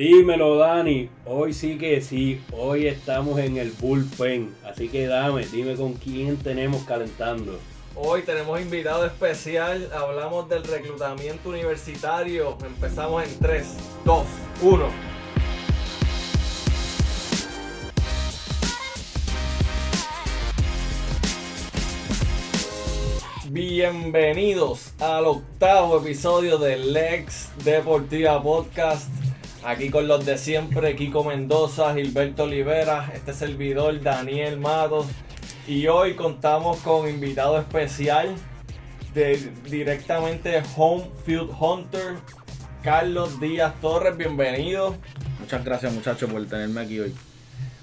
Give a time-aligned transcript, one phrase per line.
[0.00, 1.10] Dímelo, Dani.
[1.26, 2.40] Hoy sí que sí.
[2.52, 4.50] Hoy estamos en el bullpen.
[4.64, 7.58] Así que dame, dime con quién tenemos calentando.
[7.94, 9.90] Hoy tenemos invitado especial.
[9.92, 12.56] Hablamos del reclutamiento universitario.
[12.64, 13.76] Empezamos en 3,
[14.06, 14.26] 2,
[14.62, 14.86] 1.
[23.50, 29.10] Bienvenidos al octavo episodio del Lex Deportiva Podcast.
[29.62, 35.06] Aquí con los de siempre, Kiko Mendoza, Gilberto Olivera, este servidor Daniel Matos.
[35.68, 38.34] Y hoy contamos con invitado especial
[39.12, 39.36] de,
[39.68, 42.14] directamente Home Field Hunter,
[42.82, 44.96] Carlos Díaz Torres, bienvenido.
[45.38, 47.14] Muchas gracias muchachos por tenerme aquí hoy.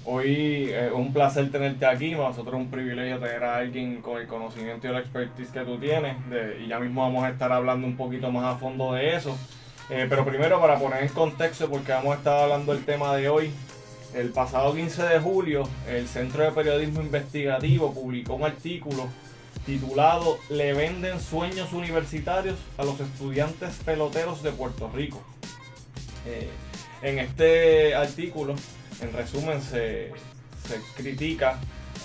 [0.04, 4.20] Hoy es un placer tenerte aquí, para nosotros es un privilegio tener a alguien con
[4.20, 6.16] el conocimiento y la expertise que tú tienes.
[6.60, 9.38] y ya mismo vamos a estar hablando un poquito más a fondo de eso.
[9.90, 13.30] Eh, pero primero para poner en contexto, porque vamos a estar hablando del tema de
[13.30, 13.50] hoy,
[14.14, 19.08] el pasado 15 de julio, el Centro de Periodismo Investigativo publicó un artículo
[19.64, 25.22] titulado Le venden sueños universitarios a los estudiantes peloteros de Puerto Rico.
[26.26, 26.50] Eh,
[27.00, 28.56] en este artículo,
[29.00, 30.12] en resumen, se,
[30.68, 31.58] se critica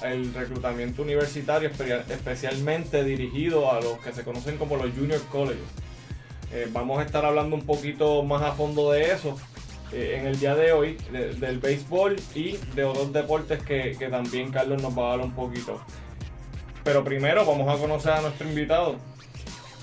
[0.03, 1.69] el reclutamiento universitario,
[2.09, 5.83] especialmente dirigido a los que se conocen como los junior colleges
[6.51, 9.37] eh, vamos a estar hablando un poquito más a fondo de eso
[9.91, 14.81] eh, en el día de hoy, del béisbol y de otros deportes que, también Carlos
[14.81, 15.81] nos va a dar un poquito.
[16.83, 18.95] Pero primero vamos a conocer a nuestro invitado.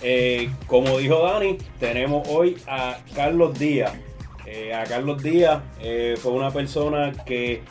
[0.03, 3.93] Eh, como dijo Dani, tenemos hoy a Carlos Díaz.
[4.75, 5.63] a Carlos Díaz
[6.19, 7.63] fue una persona que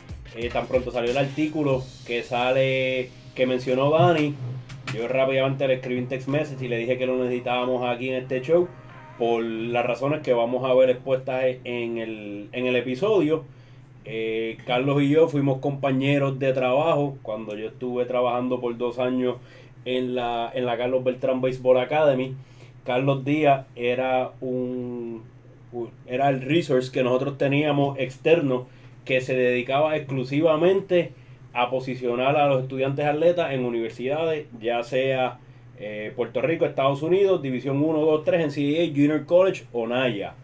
[0.52, 4.34] tan pronto salió el artículo que sale, que mencionó Dani,
[4.94, 8.22] yo rápidamente le escribí un text message y le dije que lo necesitábamos aquí en
[8.22, 8.68] este show
[9.20, 13.44] por las razones que vamos a ver expuestas en el, en el episodio.
[14.06, 19.36] Eh, Carlos y yo fuimos compañeros de trabajo cuando yo estuve trabajando por dos años
[19.84, 22.34] en la, en la Carlos Beltrán Baseball Academy.
[22.86, 25.22] Carlos Díaz era un
[26.06, 28.68] era el resource que nosotros teníamos externo
[29.04, 31.12] que se dedicaba exclusivamente
[31.52, 35.40] a posicionar a los estudiantes atletas en universidades, ya sea
[35.82, 40.34] eh, Puerto Rico, Estados Unidos, División 1, 2, 3 en CDA, Junior College o Naya.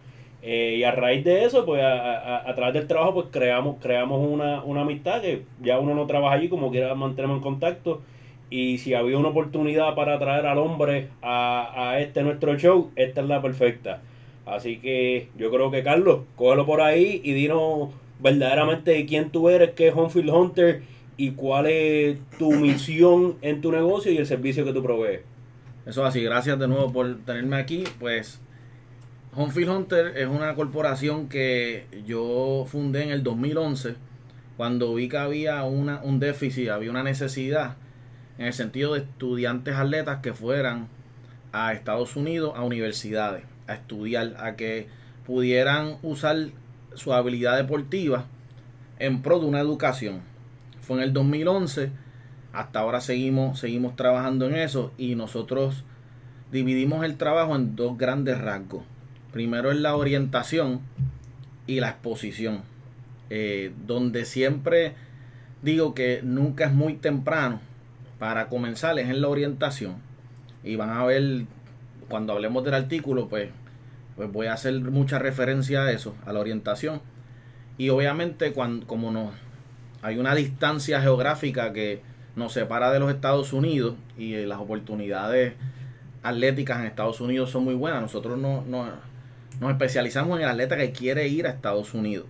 [0.43, 4.81] Eh, y a raíz de eso, pues a, través del trabajo, pues creamos, creamos una,
[4.81, 8.01] amistad que ya uno no trabaja allí, como quiera mantenemos en contacto.
[8.49, 13.27] Y si había una oportunidad para traer al hombre a, este nuestro show, esta es
[13.27, 14.01] la perfecta.
[14.47, 19.73] Así que yo creo que Carlos, cógelo por ahí y dinos verdaderamente quién tú eres,
[19.73, 20.83] qué es Homefield Hunter
[21.17, 25.23] y cuál es tu misión en tu negocio y el servicio que tú provees.
[25.87, 27.85] Eso así, gracias de nuevo por tenerme aquí.
[27.99, 28.41] Pues
[29.35, 33.95] Homefield Hunter es una corporación que yo fundé en el 2011
[34.57, 37.77] cuando vi que había una, un déficit, había una necesidad
[38.39, 40.89] en el sentido de estudiantes atletas que fueran
[41.53, 44.89] a Estados Unidos, a universidades, a estudiar, a que
[45.27, 46.37] pudieran usar
[46.95, 48.27] su habilidad deportiva
[48.99, 50.23] en pro de una educación
[50.87, 51.91] fue en el 2011.
[52.53, 55.85] Hasta ahora seguimos, seguimos trabajando en eso y nosotros
[56.53, 58.85] dividimos el trabajo en dos grandes rasgos.
[59.33, 60.81] Primero es la orientación
[61.67, 62.63] y la exposición,
[63.31, 64.95] eh, donde siempre
[65.63, 67.61] digo que nunca es muy temprano
[68.21, 69.97] para comenzar, es en la orientación.
[70.63, 71.47] Y van a ver,
[72.09, 73.51] cuando hablemos del artículo, pues,
[74.15, 77.03] pues voy a hacer mucha referencia a eso, a la orientación.
[77.77, 79.33] Y obviamente, cuando, como nos
[80.07, 82.01] hay una distancia geográfica que
[82.37, 85.55] nos separa de los Estados Unidos y eh, las oportunidades
[86.23, 88.03] atléticas en Estados Unidos son muy buenas.
[88.03, 92.27] Nosotros no, nos especializamos en el atleta que quiere ir a Estados Unidos.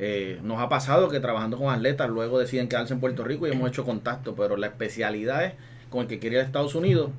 [0.00, 3.52] Eh, nos ha pasado que trabajando con atletas luego deciden quedarse en Puerto Rico y
[3.52, 5.52] hemos hecho contacto, pero la especialidad es
[5.88, 7.10] con el que quiere ir a Estados Unidos.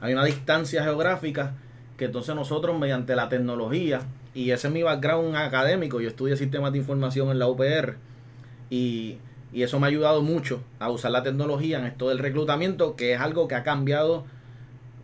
[0.00, 1.54] Hay una distancia geográfica
[1.96, 4.00] que entonces nosotros mediante la tecnología,
[4.34, 7.98] y ese es mi background académico, yo estudié sistemas de información en la UPR,
[8.68, 9.18] y
[9.52, 13.14] y eso me ha ayudado mucho a usar la tecnología en esto del reclutamiento, que
[13.14, 14.24] es algo que ha cambiado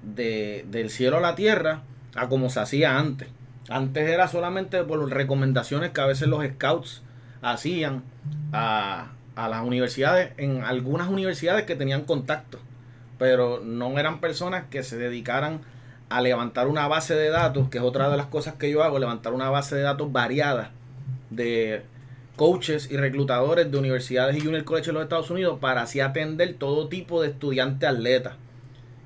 [0.03, 1.83] de, del cielo a la tierra
[2.15, 3.29] a como se hacía antes.
[3.69, 7.03] Antes era solamente por recomendaciones que a veces los scouts
[7.43, 8.05] hacían
[8.53, 12.59] a, a las universidades, en algunas universidades que tenían contacto,
[13.19, 15.61] pero no eran personas que se dedicaran
[16.09, 19.01] a levantar una base de datos, que es otra de las cosas que yo hago,
[19.01, 20.71] levantar una base de datos variada
[21.31, 21.83] de
[22.37, 26.55] coaches y reclutadores de universidades y junior college en los Estados Unidos para así atender
[26.55, 28.37] todo tipo de estudiante atleta.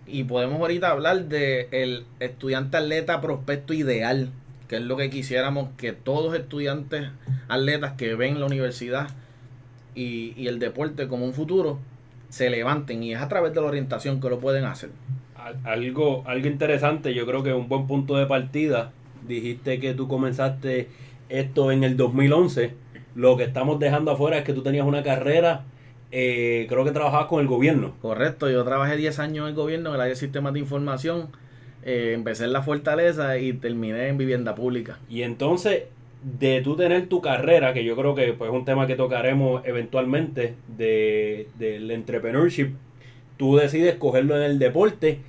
[0.06, 4.30] Y podemos ahorita hablar del el estudiante atleta prospecto ideal,
[4.66, 7.08] que es lo que quisiéramos que todos estudiantes
[7.48, 9.08] atletas que ven la universidad
[9.94, 11.78] y, y el deporte como un futuro
[12.30, 14.90] se levanten y es a través de la orientación que lo pueden hacer.
[15.64, 18.92] Algo, algo interesante, yo creo que un buen punto de partida.
[19.26, 20.88] Dijiste que tú comenzaste
[21.28, 22.74] esto en el 2011.
[23.14, 25.64] Lo que estamos dejando afuera es que tú tenías una carrera,
[26.12, 27.94] eh, creo que trabajabas con el gobierno.
[28.02, 31.28] Correcto, yo trabajé 10 años en el gobierno en el área de sistemas de información.
[31.82, 34.98] Eh, empecé en la fortaleza y terminé en vivienda pública.
[35.08, 35.84] Y entonces,
[36.22, 39.62] de tú tener tu carrera, que yo creo que pues, es un tema que tocaremos
[39.64, 42.74] eventualmente, de, del entrepreneurship,
[43.36, 45.20] tú decides cogerlo en el deporte,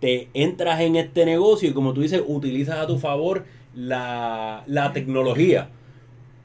[0.00, 3.44] te entras en este negocio y como tú dices, utilizas a tu favor
[3.74, 5.68] la, la tecnología.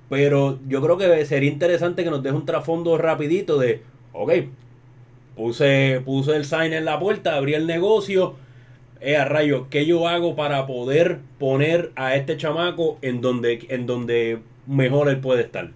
[0.10, 3.82] Pero yo creo que sería interesante que nos deje un trasfondo rapidito de,
[4.14, 4.32] ok,
[5.36, 8.36] puse, puse el sign en la puerta, abrí el negocio,
[9.00, 13.86] eh, a rayo, ¿qué yo hago para poder poner a este chamaco en donde, en
[13.86, 15.72] donde mejor él puede estar?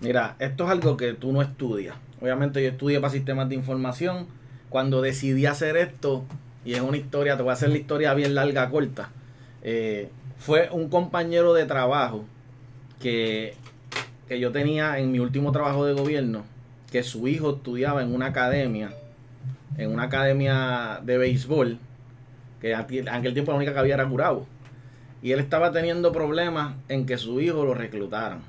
[0.00, 1.96] Mira, esto es algo que tú no estudias.
[2.20, 4.26] Obviamente yo estudié para sistemas de información.
[4.68, 6.24] Cuando decidí hacer esto,
[6.64, 9.10] y es una historia, te voy a hacer la historia bien larga, corta.
[9.62, 12.24] Eh, fue un compañero de trabajo
[13.00, 13.54] que,
[14.28, 16.44] que yo tenía en mi último trabajo de gobierno,
[16.92, 18.90] que su hijo estudiaba en una academia,
[19.76, 21.78] en una academia de béisbol,
[22.60, 24.46] que en aquel tiempo la única que había era Curabo.
[25.22, 28.40] Y él estaba teniendo problemas en que su hijo lo reclutaran.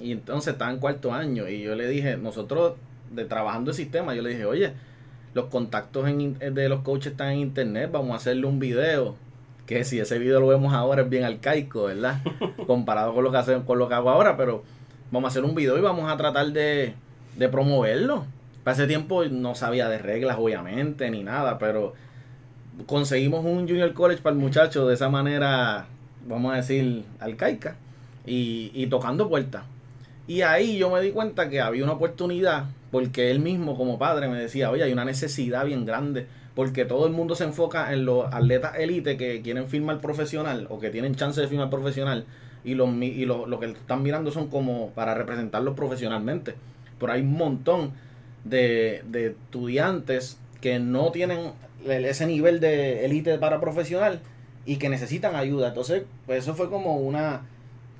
[0.00, 1.48] Y entonces estaba en cuarto año.
[1.48, 2.74] Y yo le dije, nosotros
[3.10, 4.72] de trabajando el sistema, yo le dije, oye,
[5.34, 9.14] los contactos en, de los coaches están en internet, vamos a hacerle un video.
[9.66, 12.20] Que si ese video lo vemos ahora es bien arcaico, ¿verdad?
[12.66, 14.62] Comparado con lo que hacemos, con lo que hago ahora, pero
[15.10, 16.94] vamos a hacer un video y vamos a tratar de,
[17.36, 18.26] de promoverlo.
[18.64, 21.94] Para ese tiempo no sabía de reglas, obviamente, ni nada, pero
[22.86, 25.86] conseguimos un junior college para el muchacho de esa manera,
[26.26, 27.76] vamos a decir, arcaica,
[28.26, 29.62] y, y tocando puertas.
[30.26, 34.28] Y ahí yo me di cuenta que había una oportunidad, porque él mismo como padre
[34.28, 36.26] me decía, oye, hay una necesidad bien grande,
[36.56, 40.80] porque todo el mundo se enfoca en los atletas élite que quieren firmar profesional o
[40.80, 42.24] que tienen chance de firmar profesional,
[42.66, 46.54] y, los, y lo, lo que están mirando son como para representarlos profesionalmente.
[46.98, 47.92] Pero hay un montón
[48.44, 51.52] de, de estudiantes que no tienen
[51.86, 54.20] ese nivel de élite para profesional
[54.64, 55.68] y que necesitan ayuda.
[55.68, 57.42] Entonces, pues eso fue como una,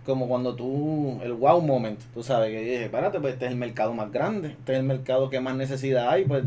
[0.04, 3.56] como cuando tú, el wow moment, tú sabes, que dije, espérate, pues este es el
[3.56, 6.42] mercado más grande, este es el mercado que más necesidad hay, pues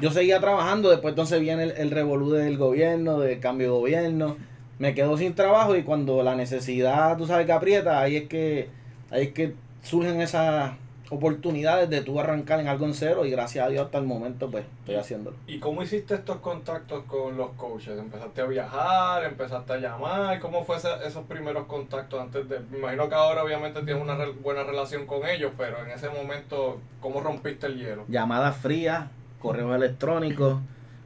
[0.00, 4.36] yo seguía trabajando, después entonces viene el, el revolú del gobierno, del cambio de gobierno,
[4.78, 8.68] me quedo sin trabajo y cuando la necesidad, tú sabes que aprieta, ahí es que,
[9.10, 10.72] ahí es que surgen esas
[11.08, 14.50] oportunidades de tú arrancar en algo en cero y gracias a Dios hasta el momento
[14.50, 15.36] pues estoy haciéndolo.
[15.46, 17.96] ¿Y cómo hiciste estos contactos con los coaches?
[17.96, 19.24] ¿Empezaste a viajar?
[19.24, 20.40] ¿Empezaste a llamar?
[20.40, 22.58] ¿Cómo fue ese, esos primeros contactos antes de...?
[22.72, 26.08] Me imagino que ahora obviamente tienes una re- buena relación con ellos, pero en ese
[26.10, 28.04] momento, ¿cómo rompiste el hielo?
[28.08, 29.04] Llamadas frías,
[29.40, 30.58] correos electrónicos,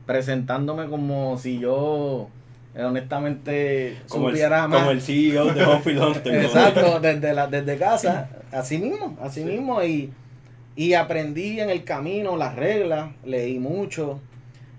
[0.06, 2.28] presentándome como si yo
[2.76, 4.78] honestamente Como el, más.
[4.78, 6.32] como el CEO de Homefield Hunter.
[6.34, 6.40] ¿no?
[6.40, 9.82] Exacto, desde, la, desde casa, así mismo, así mismo.
[9.82, 10.12] Y,
[10.76, 14.20] y aprendí en el camino las reglas, leí mucho.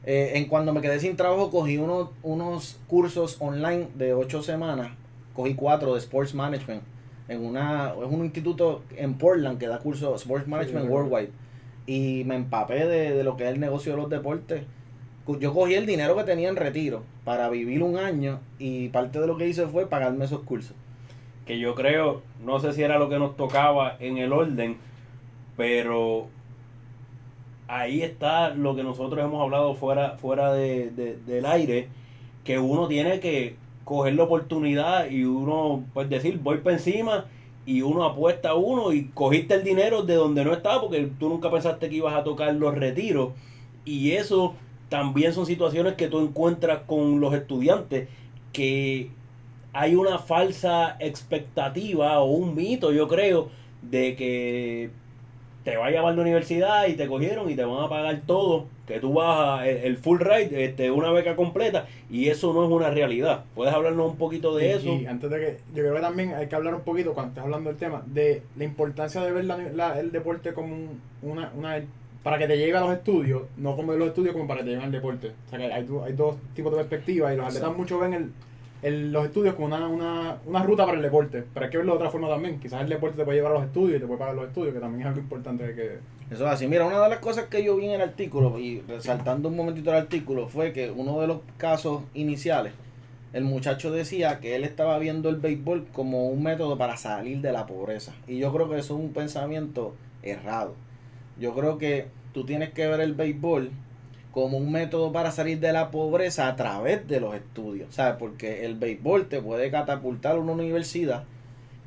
[0.03, 4.89] Eh, en cuando me quedé sin trabajo, cogí unos, unos cursos online de ocho semanas.
[5.35, 6.81] Cogí cuatro de Sports Management.
[7.27, 11.29] En una, es un instituto en Portland que da cursos Sports Management Sí, Worldwide.
[11.85, 14.63] Y me empapé de, de lo que es el negocio de los deportes.
[15.39, 19.27] Yo cogí el dinero que tenía en retiro para vivir un año y parte de
[19.27, 20.75] lo que hice fue pagarme esos cursos.
[21.45, 24.77] que yo creo, no sé si era lo que nos tocaba en el orden,
[25.57, 26.27] pero
[27.67, 31.87] ahí está lo que nosotros hemos hablado fuera, fuera de- del aire,
[32.43, 37.25] que uno tiene que coger la oportunidad y uno, pues decir, voy para encima
[37.65, 41.27] y uno apuesta a uno y cogiste el dinero de donde no estaba porque tú
[41.29, 43.29] nunca pensaste que ibas a tocar los retiros
[43.83, 44.53] y eso
[44.91, 48.09] también son situaciones que tú encuentras con los estudiantes
[48.51, 49.07] que
[49.71, 53.47] hay una falsa expectativa o un mito, yo creo,
[53.81, 54.89] de que
[55.63, 58.65] te va a llamar la universidad y te cogieron y te van a pagar todo,
[58.85, 62.65] que tú vas a el, el full ride, este, una beca completa, y eso no
[62.65, 63.45] es una realidad.
[63.55, 64.89] ¿Puedes hablarnos un poquito de Y- eso?
[64.89, 67.43] Y antes de que, yo creo que también hay que hablar un poquito, cuando estés
[67.45, 71.49] hablando del tema, de la importancia de ver la- la- el deporte como un- una,
[71.55, 71.79] una,
[72.23, 74.69] para que te lleve a los estudios, no como los estudios como para que te
[74.71, 75.31] lleven al deporte.
[75.47, 78.31] O sea que hay, hay dos tipos de perspectivas y los atletas mucho ven el,
[78.83, 81.93] el- los estudios como una, una, una ruta para el deporte, pero hay que verlo
[81.93, 82.59] de otra forma también.
[82.59, 84.73] Quizás el deporte te puede llevar a los estudios y te puede pagar los estudios,
[84.73, 85.97] que también es algo importante que...
[86.33, 86.67] Eso es así.
[86.67, 89.89] Mira, una de las cosas que yo vi en el artículo, y resaltando un momentito
[89.89, 92.73] el artículo, fue que uno de los casos iniciales
[93.33, 97.51] el muchacho decía que él estaba viendo el béisbol como un método para salir de
[97.53, 98.13] la pobreza.
[98.27, 100.73] Y yo creo que eso es un pensamiento errado.
[101.41, 103.71] Yo creo que tú tienes que ver el béisbol
[104.31, 108.15] como un método para salir de la pobreza a través de los estudios, ¿sabes?
[108.19, 111.23] Porque el béisbol te puede catapultar a una universidad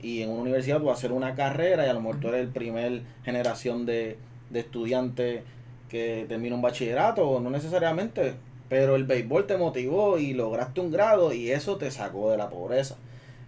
[0.02, 2.28] y en una universidad tú vas a hacer una carrera y a lo mejor tú
[2.28, 4.18] eres el primer generación de,
[4.50, 5.42] de estudiantes
[5.88, 8.34] que termina un bachillerato no necesariamente,
[8.68, 12.50] pero el béisbol te motivó y lograste un grado y eso te sacó de la
[12.50, 12.96] pobreza.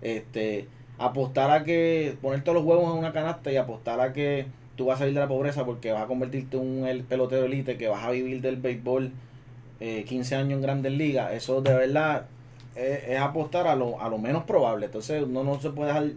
[0.03, 4.87] Este, apostar a que ponerte los huevos en una canasta y apostar a que tú
[4.87, 7.77] vas a salir de la pobreza porque vas a convertirte en un el pelotero elite,
[7.77, 9.13] que vas a vivir del béisbol
[9.79, 12.27] 15 eh, años en grandes ligas, eso de verdad
[12.75, 14.87] es, apostar a lo, a lo menos probable.
[14.87, 16.11] Entonces uno no se puede dejar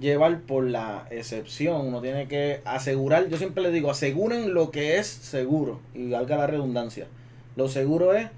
[0.00, 4.98] llevar por la excepción, uno tiene que asegurar, yo siempre le digo, aseguren lo que
[4.98, 7.06] es seguro, y valga la redundancia.
[7.56, 8.28] Lo seguro es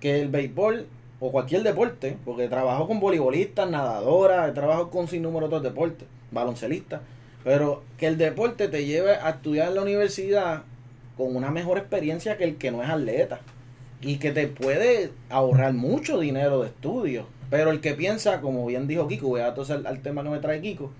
[0.00, 0.86] que el béisbol
[1.20, 6.08] o cualquier deporte, porque trabajo con voleibolistas, nadadoras, trabajo con sin número de otros deportes,
[6.32, 7.02] baloncelistas,
[7.44, 10.62] pero que el deporte te lleve a estudiar en la universidad
[11.16, 13.40] con una mejor experiencia que el que no es atleta.
[14.02, 17.26] Y que te puede ahorrar mucho dinero de estudio.
[17.50, 20.38] Pero el que piensa, como bien dijo Kiko, voy a tosar al tema que me
[20.38, 20.90] trae Kiko,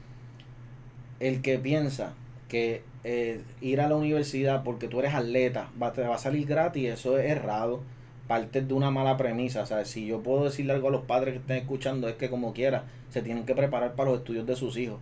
[1.21, 2.13] el que piensa
[2.49, 6.47] que eh, ir a la universidad porque tú eres atleta va, te va a salir
[6.47, 7.81] gratis, eso es errado.
[8.27, 9.63] Parte de una mala premisa.
[9.63, 12.29] O sea, si yo puedo decirle algo a los padres que estén escuchando, es que
[12.29, 14.99] como quiera, se tienen que preparar para los estudios de sus hijos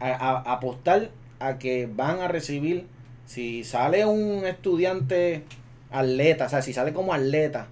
[0.00, 2.86] a, apostar a que van a recibir,
[3.26, 5.44] si sale un estudiante
[5.90, 7.68] atleta, o sea, si sale como atleta,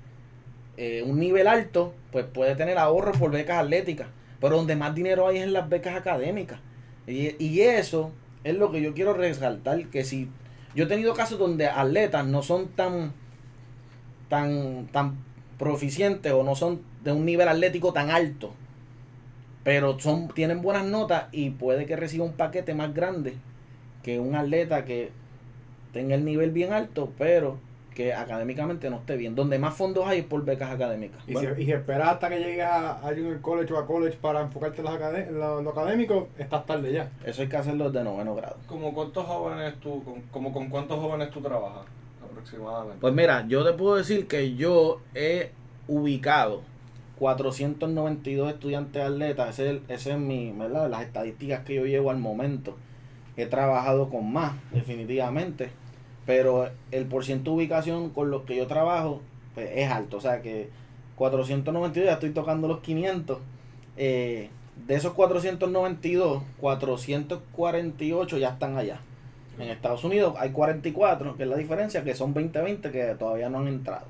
[0.77, 4.09] eh, un nivel alto, pues puede tener ahorros por becas atléticas.
[4.41, 6.61] Pero donde más dinero hay es en las becas académicas.
[7.07, 8.13] Y, eso
[8.45, 10.29] es lo que yo quiero resaltar, que si
[10.75, 13.13] yo he tenido casos donde atletas no son tan
[14.29, 15.17] tan tan
[15.59, 18.53] proficientes o no son de un nivel atlético tan alto
[19.65, 23.35] pero son tienen buenas notas y puede que reciba un paquete más grande
[24.03, 25.11] que un atleta que
[25.93, 27.59] tenga el nivel bien alto, pero
[27.99, 29.35] que académicamente no esté bien.
[29.35, 31.21] Donde más fondos hay es por becas académicas.
[31.27, 34.83] Y, si, y esperas hasta que llegues a, Junior College o a College para enfocarte
[34.83, 37.11] en lo, académico, estás tarde ya.
[37.25, 38.57] Eso hay que hacerlo de noveno grado.
[38.69, 41.87] ¿Como cuántos jóvenes tú, como con cuántos jóvenes tú trabajas
[42.25, 43.00] aproximadamente?
[43.00, 45.50] Pues mira, yo te puedo decir que yo he
[45.88, 46.62] ubicado
[47.19, 50.89] 492 estudiantes atletas, ese, es mi, ¿verdad?
[50.89, 52.77] Las estadísticas que yo llevo al momento.
[53.37, 55.71] He trabajado con más, definitivamente,
[56.27, 59.21] pero el porcentaje de ubicación con los que yo trabajo
[59.55, 60.71] pues, es alto, o sea que
[61.17, 63.39] 492 ya estoy tocando los 500.
[63.97, 64.51] Eh,
[64.87, 69.01] de esos 492, 448 ya están allá.
[69.59, 73.59] En Estados Unidos hay 44, que es la diferencia, que son 20-20 que todavía no
[73.59, 74.07] han entrado.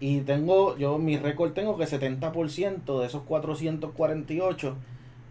[0.00, 4.76] Y tengo, yo mi récord tengo que 70% de esos 448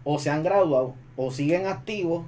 [0.04, 2.24] o se han graduado o siguen activos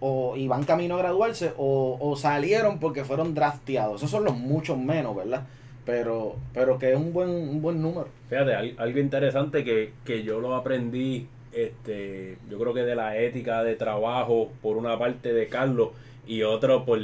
[0.00, 3.96] o y van camino a graduarse o, salieron porque fueron drafteados.
[3.96, 5.46] Esos son los muchos menos, ¿verdad?
[5.84, 8.08] Pero, pero que es un buen, un buen número.
[8.28, 13.76] Fíjate, algo interesante que, yo lo aprendí, este, yo creo que de la ética de
[13.76, 15.90] trabajo, por una parte de Carlos
[16.26, 16.98] y otro por,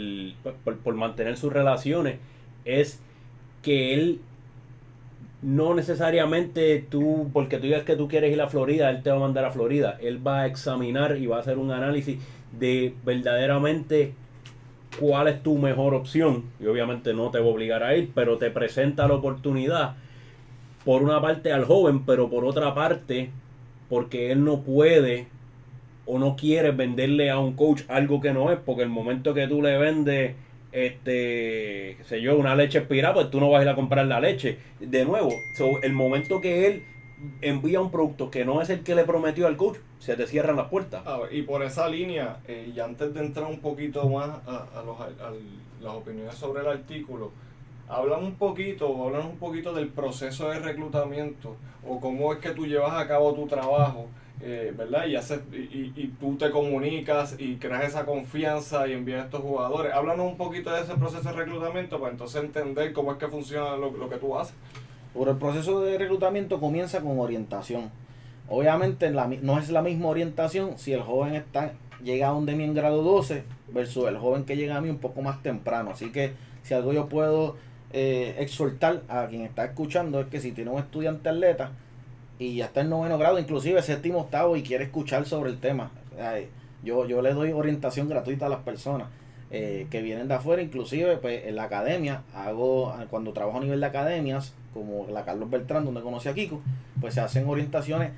[0.65, 2.19] por, por mantener sus relaciones,
[2.65, 3.01] es
[3.63, 4.21] que él
[5.43, 9.17] no necesariamente tú, porque tú digas que tú quieres ir a Florida, él te va
[9.17, 9.99] a mandar a Florida.
[10.01, 12.19] Él va a examinar y va a hacer un análisis
[12.59, 14.15] de verdaderamente
[15.01, 16.45] cuál es tu mejor opción.
[16.61, 19.97] Y obviamente no te va a obligar a ir, pero te presenta la oportunidad
[20.85, 23.31] por una parte al joven, pero por otra parte
[23.89, 25.27] porque él no puede
[26.07, 29.47] o no quiere venderle a un coach algo que no es, porque el momento que
[29.47, 30.35] tú le vendes
[30.73, 34.07] este, qué sé yo, una leche expirada, pues tú no vas a ir a comprar
[34.07, 34.59] la leche.
[34.81, 35.31] De nuevo,
[35.83, 36.85] el momento que él
[37.41, 40.57] envía un producto que no es el que le prometió al coach, se te cierran
[40.57, 41.03] las puertas.
[41.31, 44.99] y por esa línea, eh, y antes de entrar un poquito más a, los,
[45.81, 47.31] las opiniones sobre el artículo,
[47.89, 52.67] hablan un poquito, hablan un poquito del proceso de reclutamiento o cómo es que tú
[52.67, 54.09] llevas a cabo tu trabajo
[54.43, 55.07] eh, ¿verdad?
[55.07, 59.41] Y, haces, y, y, tú te comunicas y creas esa confianza y envías a estos
[59.41, 59.93] jugadores.
[59.95, 63.77] Háblanos un poquito de ese proceso de reclutamiento para entonces entender cómo es que funciona
[63.77, 64.55] lo, lo que tú haces.
[65.15, 67.91] Por el proceso de reclutamiento comienza con orientación.
[68.49, 71.73] Obviamente no es la misma orientación si el joven está
[72.03, 74.99] llega a donde mí en grado 12 versus el joven que llega a mí un
[74.99, 75.91] poco más temprano.
[75.91, 76.33] Así que
[76.63, 77.57] si algo yo puedo
[77.93, 81.73] eh, exhortar a quien está escuchando es que si tiene un estudiante atleta,
[82.43, 85.91] y ya está en noveno grado, inclusive séptimo, octavo y quiere escuchar sobre el tema.
[86.85, 89.09] Yo, yo le doy orientación gratuita a las personas
[89.51, 93.81] eh, que vienen de afuera, inclusive pues en la academia, hago cuando trabajo a nivel
[93.81, 96.61] de academias, como la Carlos Beltrán, donde conocí a Kiko,
[97.01, 98.11] pues se hacen orientaciones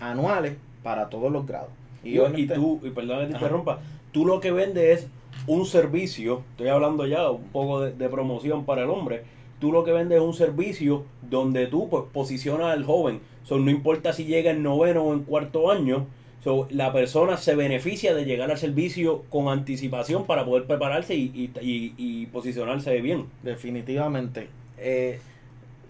[0.00, 1.70] anuales para todos los grados.
[2.04, 3.78] Y, y obviamente- tú, y perdón que te interrumpa,
[4.12, 5.08] tú lo que vendes es
[5.46, 9.22] un servicio, estoy hablando ya un poco de, de promoción para el hombre,
[9.60, 13.70] tú lo que vendes es un servicio donde tú pues posicionas al joven, so, no
[13.70, 16.06] importa si llega en noveno o en cuarto año,
[16.44, 21.50] so, la persona se beneficia de llegar al servicio con anticipación para poder prepararse y,
[21.60, 23.26] y- y- posicionarse bien.
[23.42, 24.48] Definitivamente.
[24.78, 25.20] Eh,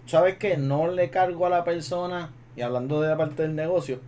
[0.05, 0.57] ¿Sabes qué?
[0.57, 3.99] No le cargo a la persona, y hablando de la parte del negocio,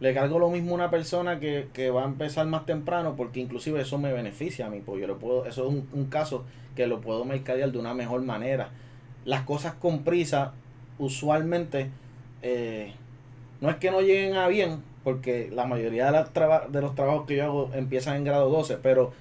[0.00, 3.40] le cargo lo mismo a una persona que, que va a empezar más temprano, porque
[3.40, 6.44] inclusive eso me beneficia a mí, porque yo lo puedo, eso es un, un caso
[6.74, 8.70] que lo puedo mercadear de una mejor manera.
[9.24, 10.52] Las cosas con prisa,
[10.98, 11.90] usualmente,
[12.48, 12.92] eh,
[13.60, 17.44] no es que no lleguen a bien, porque la mayoría de, los trabajos que yo
[17.44, 19.12] hago empiezan en grado 12, pero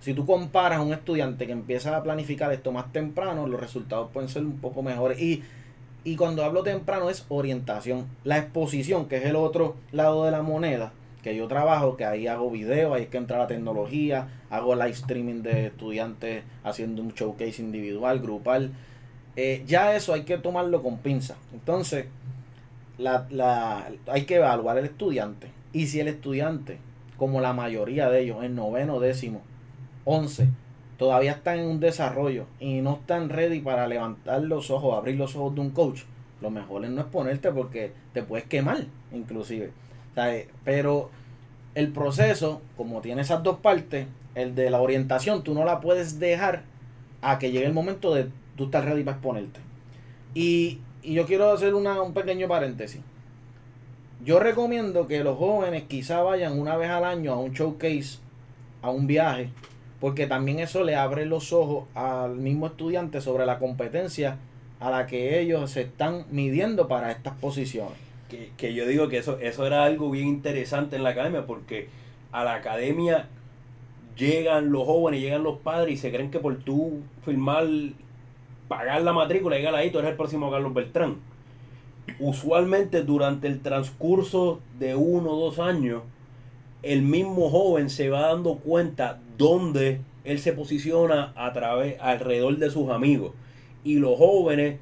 [0.00, 4.10] si tú comparas a un estudiante que empieza a planificar esto más temprano, los resultados
[4.12, 5.20] pueden ser un poco mejores.
[5.20, 5.44] Y,
[6.02, 8.06] y cuando hablo temprano es orientación.
[8.24, 12.26] La exposición, que es el otro lado de la moneda, que yo trabajo, que ahí
[12.26, 17.12] hago videos, ahí es que entra la tecnología, hago live streaming de estudiantes haciendo un
[17.12, 18.72] showcase individual, grupal.
[19.36, 21.36] Eh, ya eso hay que tomarlo con pinza.
[21.52, 22.06] Entonces,
[22.98, 25.48] la, la, hay que evaluar el estudiante.
[25.72, 26.78] Y si el estudiante,
[27.16, 29.42] como la mayoría de ellos, en noveno, décimo,
[30.04, 30.48] 11
[30.96, 35.34] todavía están en un desarrollo y no están ready para levantar los ojos, abrir los
[35.36, 36.02] ojos de un coach,
[36.40, 39.72] lo mejor es no exponerte porque te puedes quemar, inclusive.
[40.16, 41.10] Eh, Pero
[41.74, 46.18] el proceso, como tiene esas dos partes, el de la orientación, tú no la puedes
[46.18, 46.62] dejar
[47.22, 49.60] a que llegue el momento de tú estar ready para exponerte.
[50.34, 53.00] Y, y yo quiero hacer una, un pequeño paréntesis.
[54.24, 58.18] Yo recomiendo que los jóvenes quizá vayan una vez al año a un showcase,
[58.80, 59.50] a un viaje,
[60.00, 64.38] porque también eso le abre los ojos al mismo estudiante sobre la competencia
[64.80, 67.98] a la que ellos se están midiendo para estas posiciones.
[68.30, 71.88] que, que yo digo que eso, eso era algo bien interesante en la academia porque
[72.32, 73.28] a la academia
[74.16, 77.66] llegan los jóvenes, llegan los padres y se creen que por tú firmar,
[78.68, 81.16] pagar la matrícula y llegar ahí, tú eres el próximo Carlos Beltrán.
[82.18, 86.02] Usualmente durante el transcurso de uno o dos años,
[86.82, 92.70] el mismo joven se va dando cuenta dónde él se posiciona a través, alrededor de
[92.70, 93.32] sus amigos.
[93.84, 94.78] Y los jóvenes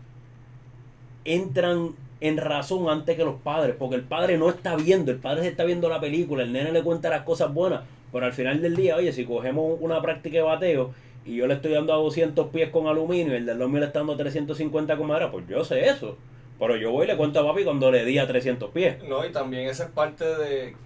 [1.24, 1.90] entran
[2.20, 5.48] en razón antes que los padres, porque el padre no está viendo, el padre se
[5.48, 8.76] está viendo la película, el nene le cuenta las cosas buenas, pero al final del
[8.76, 10.92] día, oye, si cogemos una práctica de bateo
[11.24, 13.86] y yo le estoy dando a 200 pies con aluminio y el del mío le
[13.86, 16.16] está dando 350 con madera, pues yo sé eso.
[16.58, 19.02] Pero yo voy y le cuento a papi cuando le di a 300 pies.
[19.04, 20.76] No, y también esa es parte de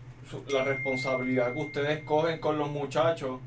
[0.53, 3.41] la responsabilidad que ustedes cogen con los muchachos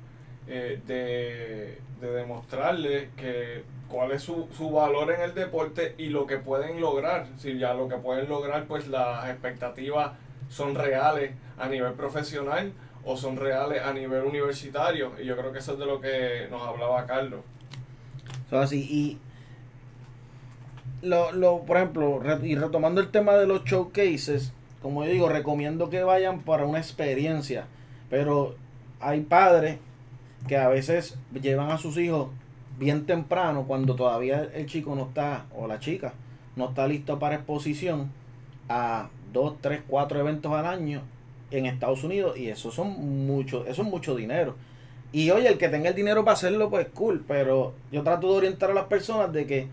[0.48, 6.26] eh, de, de demostrarles que cuál es su, su valor en el deporte y lo
[6.28, 7.28] que pueden lograr.
[7.38, 10.12] Si ya lo que pueden lograr, pues las expectativas
[10.50, 15.12] son reales a nivel profesional o son reales a nivel universitario.
[15.22, 17.42] Y yo creo que eso es de lo que nos hablaba Carlos.
[18.50, 19.18] So, y
[21.02, 25.90] lo, lo, por ejemplo, y retomando el tema de los showcases, como yo digo, recomiendo
[25.90, 27.66] que vayan para una experiencia,
[28.10, 28.56] pero
[29.00, 29.78] hay padres
[30.48, 32.30] que a veces llevan a sus hijos
[32.78, 36.14] bien temprano cuando todavía el chico no está, o la chica,
[36.56, 38.12] no está listo para exposición
[38.68, 41.02] a dos, tres, cuatro eventos al año
[41.52, 44.56] en Estados Unidos y eso son mucho, eso es mucho dinero.
[45.12, 48.38] Y oye, el que tenga el dinero para hacerlo, pues cool, pero yo trato de
[48.38, 49.68] orientar a las personas de que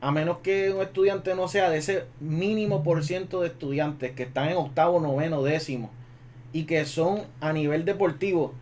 [0.00, 4.24] a menos que un estudiante no sea de ese mínimo por ciento de estudiantes que
[4.24, 5.90] están en octavo, noveno, décimo
[6.52, 8.52] y que son a nivel deportivo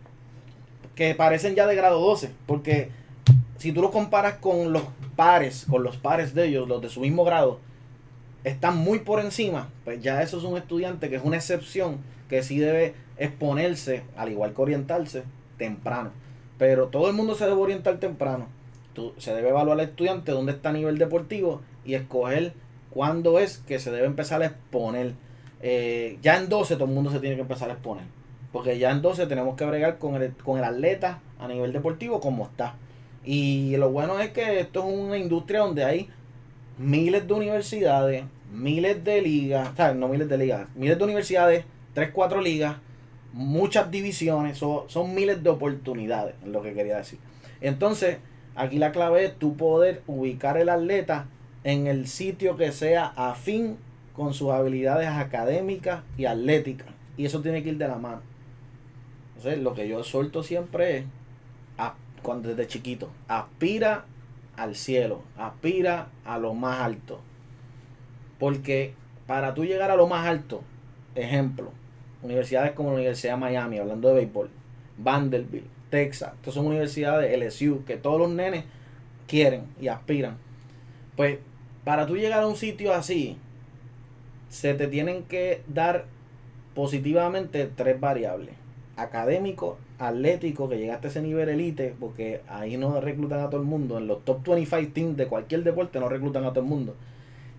[0.95, 2.89] que parecen ya de grado 12, porque
[3.57, 4.83] si tú lo comparas con los
[5.15, 7.59] pares, con los pares de ellos, los de su mismo grado,
[8.43, 11.97] están muy por encima, pues ya eso es un estudiante que es una excepción,
[12.33, 15.21] que sí debe exponerse, al igual que orientarse,
[15.59, 16.09] temprano.
[16.57, 18.47] Pero todo el mundo se debe orientar temprano.
[18.93, 22.53] Tú- se debe evaluar al estudiante dónde está a nivel deportivo y escoger
[22.89, 25.13] cuándo es que se debe empezar a exponer.
[25.61, 28.05] Eh, ya en 12 todo el mundo se tiene que empezar a exponer.
[28.51, 32.19] Porque ya en 12 tenemos que bregar con el, con el atleta a nivel deportivo
[32.19, 32.77] como está.
[33.23, 36.09] Y lo bueno es que esto es una industria donde hay
[36.79, 42.41] miles de universidades, miles de ligas, no miles de ligas, miles de universidades, 3, 4
[42.41, 42.77] ligas,
[43.33, 47.19] muchas divisiones, so- son miles de oportunidades, es lo que quería decir.
[47.61, 48.17] Entonces,
[48.55, 51.27] aquí la clave es tú poder ubicar el atleta
[51.63, 53.77] en el sitio que sea afín
[54.13, 56.87] con sus habilidades académicas y atléticas.
[57.17, 58.21] Y eso tiene que ir de la mano.
[59.35, 61.05] Entonces, lo que yo suelto siempre es,
[62.21, 64.05] cuando desde chiquito, aspira
[64.55, 67.19] al cielo, aspira a lo más alto.
[68.39, 68.93] Porque
[69.27, 70.61] para tú llegar a lo más alto,
[71.15, 71.71] ejemplo,
[72.23, 74.49] universidades como la Universidad de Miami, hablando de béisbol,
[74.97, 78.65] Vanderbilt, Texas, estas son universidades LSU, que todos los nenes
[79.27, 80.37] quieren y aspiran.
[81.15, 81.37] Pues
[81.83, 83.37] para tú llegar a un sitio así,
[84.49, 86.05] se te tienen que dar
[86.73, 88.55] positivamente tres variables.
[88.95, 93.67] Académico, atlético, que llegaste a ese nivel elite, porque ahí no reclutan a todo el
[93.67, 93.97] mundo.
[93.97, 96.95] En los top 25 teams de cualquier deporte no reclutan a todo el mundo.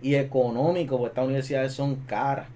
[0.03, 2.47] Y económico, porque estas universidades son caras.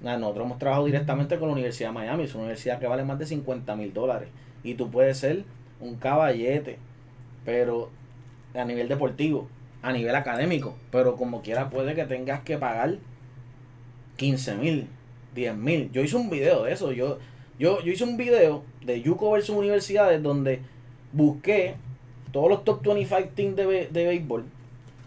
[0.00, 3.18] Nosotros hemos trabajado directamente con la Universidad de Miami, es una universidad que vale más
[3.18, 4.28] de 50 mil dólares.
[4.62, 5.44] Y tú puedes ser
[5.80, 6.78] un caballete,
[7.44, 7.90] pero
[8.54, 9.48] a nivel deportivo,
[9.82, 12.96] a nivel académico, pero como quiera puede que tengas que pagar
[14.16, 14.88] 15 mil,
[15.34, 15.90] 10 mil.
[15.92, 17.18] Yo hice un video de eso, yo,
[17.58, 20.60] yo, yo hice un video de Yuko versus universidades donde
[21.12, 21.74] busqué
[22.32, 24.44] todos los top 25 teams de, de béisbol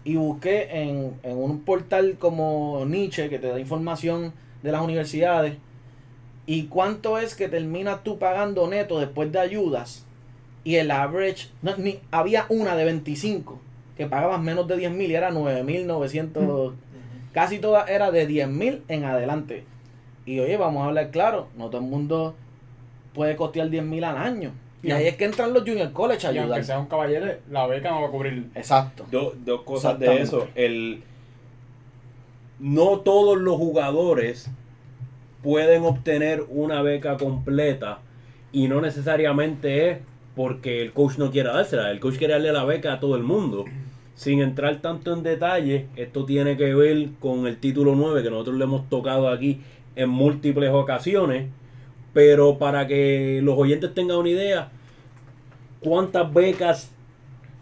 [0.04, 5.54] y busqué en, en un portal como Nietzsche que te da información de las universidades
[6.46, 10.04] y cuánto es que terminas tú pagando neto después de ayudas
[10.64, 13.60] y el average, no, ni, había una de 25
[13.96, 16.72] que pagabas menos de 10 mil y era 9.900,
[17.32, 19.64] casi todas era de 10 mil en adelante.
[20.26, 22.34] Y oye, vamos a hablar claro, no todo el mundo
[23.14, 24.52] puede costear 10 mil al año.
[24.82, 26.52] Y, ahí es que entran los junior college a Y ayudar.
[26.52, 28.48] aunque sea un caballero, la beca no va a cubrir.
[28.54, 29.04] Exacto.
[29.10, 30.48] Do- dos cosas de eso.
[30.54, 31.02] El,
[32.60, 34.50] no todos los jugadores
[35.42, 38.00] pueden obtener una beca completa
[38.52, 39.98] y no necesariamente es
[40.36, 41.90] porque el coach no quiera dársela.
[41.90, 43.64] El coach quiere darle la beca a todo el mundo.
[44.14, 48.56] Sin entrar tanto en detalle, esto tiene que ver con el título 9 que nosotros
[48.56, 49.60] le hemos tocado aquí
[49.96, 51.48] en múltiples ocasiones.
[52.12, 54.70] Pero para que los oyentes tengan una idea,
[55.80, 56.90] ¿cuántas becas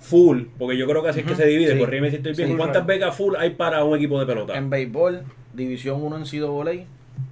[0.00, 0.44] full?
[0.58, 1.78] Porque yo creo que así es que se divide, sí.
[1.78, 2.48] corrígeme si estoy bien.
[2.50, 2.88] Sí, ¿Cuántas right.
[2.88, 4.56] becas full hay para un equipo de pelota?
[4.56, 6.72] En béisbol, División 1 en CWA,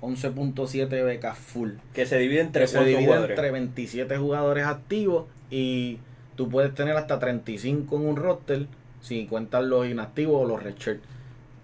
[0.00, 1.70] 11.7 becas full.
[1.94, 3.30] Que se divide entre Que se divide jugadores?
[3.30, 5.98] entre 27 jugadores activos y
[6.36, 8.66] tú puedes tener hasta 35 en un roster
[9.00, 11.00] si cuentan los inactivos o los redshirt.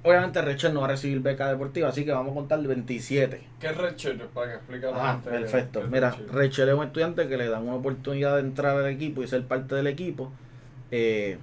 [0.05, 3.41] Obviamente redshirt no va a recibir beca deportiva, así que vamos a contar 27.
[3.61, 4.21] ¿Qué es redshirt?
[4.27, 5.83] Para que explique Ah, perfecto.
[5.91, 9.29] Mira, redshirt es un estudiante que le dan una oportunidad de entrar al equipo y
[9.29, 10.33] ser parte del equipo.
[10.92, 11.38] Eh,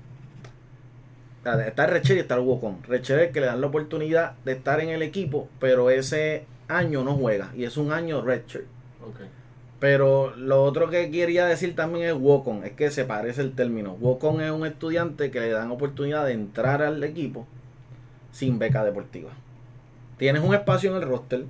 [1.43, 2.83] está el redshirt y está el walk-on.
[2.83, 7.03] Redshirt es que le dan la oportunidad de estar en el equipo, pero ese año
[7.03, 8.65] no juega y es un año redshirt.
[9.01, 9.21] Ok.
[9.79, 13.93] Pero lo otro que quería decir también es walk-on, es que se parece el término.
[13.99, 17.47] Walk-on es un estudiante que le dan oportunidad de entrar al equipo
[18.31, 19.31] sin beca deportiva.
[20.17, 21.45] Tienes un espacio en el roster,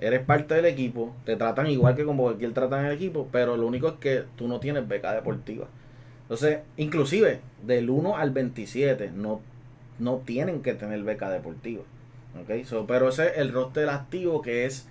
[0.00, 3.56] eres parte del equipo, te tratan igual que como cualquier tratan en el equipo, pero
[3.56, 5.66] lo único es que tú no tienes beca deportiva.
[6.24, 9.40] Entonces, inclusive del 1 al 27 no,
[9.98, 11.82] no tienen que tener beca deportiva.
[12.42, 12.64] ¿ok?
[12.64, 14.86] So, pero ese es el roster activo que es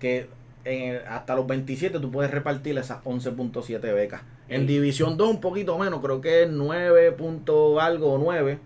[0.00, 0.28] que
[0.64, 4.22] en- hasta los 27 tú puedes repartir esas 11.7 becas.
[4.48, 4.66] En Sí.
[4.68, 8.58] División 2 un poquito menos, creo que es 9 punto algo o 9.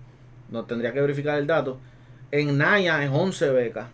[0.51, 1.79] No tendría que verificar el dato.
[2.31, 3.89] En Naya es 11 becas.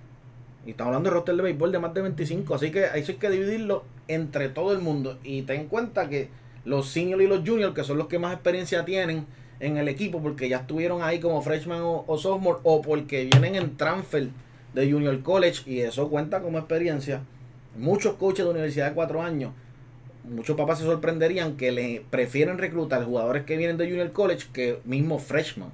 [0.67, 2.55] Y estamos hablando de roster de béisbol de más de 25.
[2.57, 5.19] Así que eso hay que dividirlo entre todo el mundo.
[5.23, 6.29] Y ten en cuenta que
[6.67, 9.25] los senior y los junior, que son los que más experiencia tienen
[9.61, 13.77] en el equipo, porque ya estuvieron ahí como freshman o, sophomore, o porque vienen en
[13.77, 14.29] transfer
[14.75, 17.23] de junior college, y eso cuenta como experiencia.
[17.79, 19.53] Muchos coaches de universidad de cuatro años,
[20.25, 24.81] muchos papás se sorprenderían que le prefieren reclutar jugadores que vienen de junior college que
[24.85, 25.71] mismo freshman.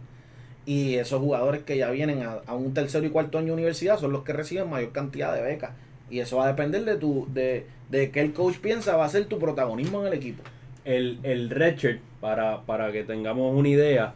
[0.66, 4.12] Y esos jugadores que ya vienen a, un tercero y cuarto año de universidad son
[4.12, 5.70] los que reciben mayor cantidad de becas.
[6.10, 9.08] Y eso va a depender de tu, de, de que el coach piensa va a
[9.08, 10.42] ser tu protagonismo en el equipo.
[10.84, 14.14] El, el redshirt, para, para que tengamos una idea,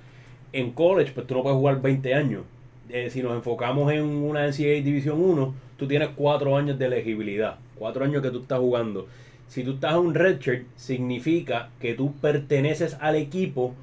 [0.52, 2.42] en college, pues tú no puedes jugar 20 años.
[2.88, 7.59] Eh, si nos enfocamos en una NCAA División 1, tú tienes 4 años de elegibilidad,
[7.79, 9.07] 4 años que tú estás jugando.
[9.48, 13.74] Si tú estás en un redshirt, significa que tú perteneces al equipo,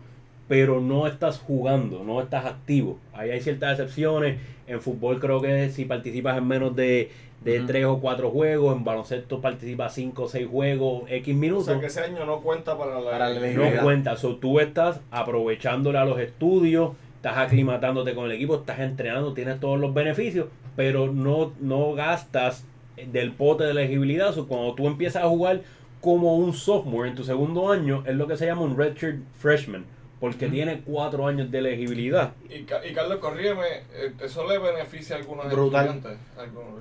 [0.47, 2.99] pero no estás jugando, no estás activo.
[3.13, 4.39] Ahí hay ciertas excepciones.
[4.67, 7.11] En fútbol creo que si participas en menos de,
[7.43, 7.59] de.
[7.61, 11.79] 3 o 4 juegos, en baloncesto participas 5 o 6 juegos, X O minutos sea
[11.79, 14.15] que ese año no cuenta para la, Para la no cuenta.
[14.15, 19.59] So, tú estás aprovechándole a los estudios, estás aclimatándote con el equipo, estás entrenando, tienes
[19.59, 22.65] todos los beneficios, pero no, no gastas
[23.11, 24.33] del pote de elegibilidad.
[24.33, 25.61] So, cuando tú empiezas a jugar
[26.01, 29.85] como un sophomore en tu segundo año, es lo que se llama un redshirt freshman,
[30.23, 32.31] porque tiene cuatro años de elegibilidad.
[32.49, 35.97] Y, Ca- y Carlos, corrígeme, eh, ¿eso le beneficia a algunos Brutal.
[35.97, 36.17] estudiantes?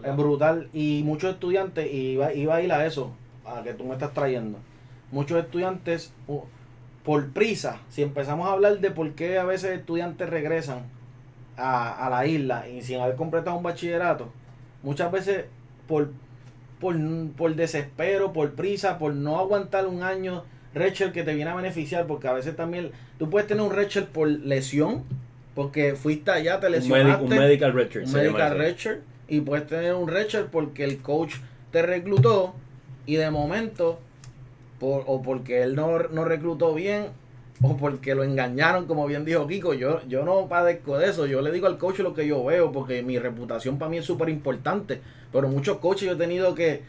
[0.08, 0.68] Es brutal.
[0.72, 3.10] Y muchos estudiantes, y iba, iba a ir a eso,
[3.44, 4.58] a que tú me estás trayendo.
[5.10, 6.42] Muchos estudiantes, uh,
[7.04, 10.84] por prisa, si empezamos a hablar de por qué a veces estudiantes regresan
[11.56, 14.28] a, a la isla y sin haber completado un bachillerato,
[14.84, 15.46] muchas veces
[15.88, 16.10] por,
[16.80, 16.94] por,
[17.36, 22.06] por desespero, por prisa, por no aguantar un año Rachel que te viene a beneficiar,
[22.06, 25.04] porque a veces también tú puedes tener un Rachel por lesión,
[25.54, 28.04] porque fuiste allá, te Un, lesionaste, un medical record.
[28.06, 31.34] un medical redshirt y puedes tener un redshirt porque el coach
[31.70, 32.54] te reclutó
[33.06, 34.00] y de momento
[34.78, 37.06] por, o porque él no, no reclutó bien
[37.60, 39.74] o porque lo engañaron como bien dijo Kiko.
[39.74, 41.26] Yo, yo no padezco de eso.
[41.26, 44.04] Yo le digo al coach lo que yo veo porque mi reputación para mí es
[44.04, 45.00] súper importante
[45.32, 46.82] pero muchos coaches yo he tenido que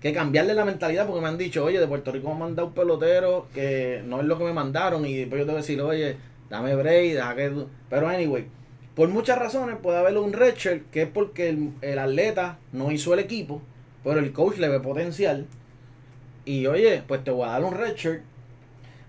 [0.00, 2.68] que cambiarle la mentalidad porque me han dicho, oye, de Puerto Rico me han mandado
[2.68, 5.80] un pelotero que no es lo que me mandaron y después yo tengo que decir,
[5.80, 6.16] oye,
[6.48, 7.50] dame break, deja que...
[7.50, 7.68] tú-".
[7.90, 8.46] Pero anyway,
[8.94, 13.12] por muchas razones puede haber un redshirt que es porque el, el atleta no hizo
[13.14, 13.60] el equipo,
[14.04, 15.46] pero el coach le ve potencial
[16.44, 18.22] y oye, pues te voy a dar un redshirt.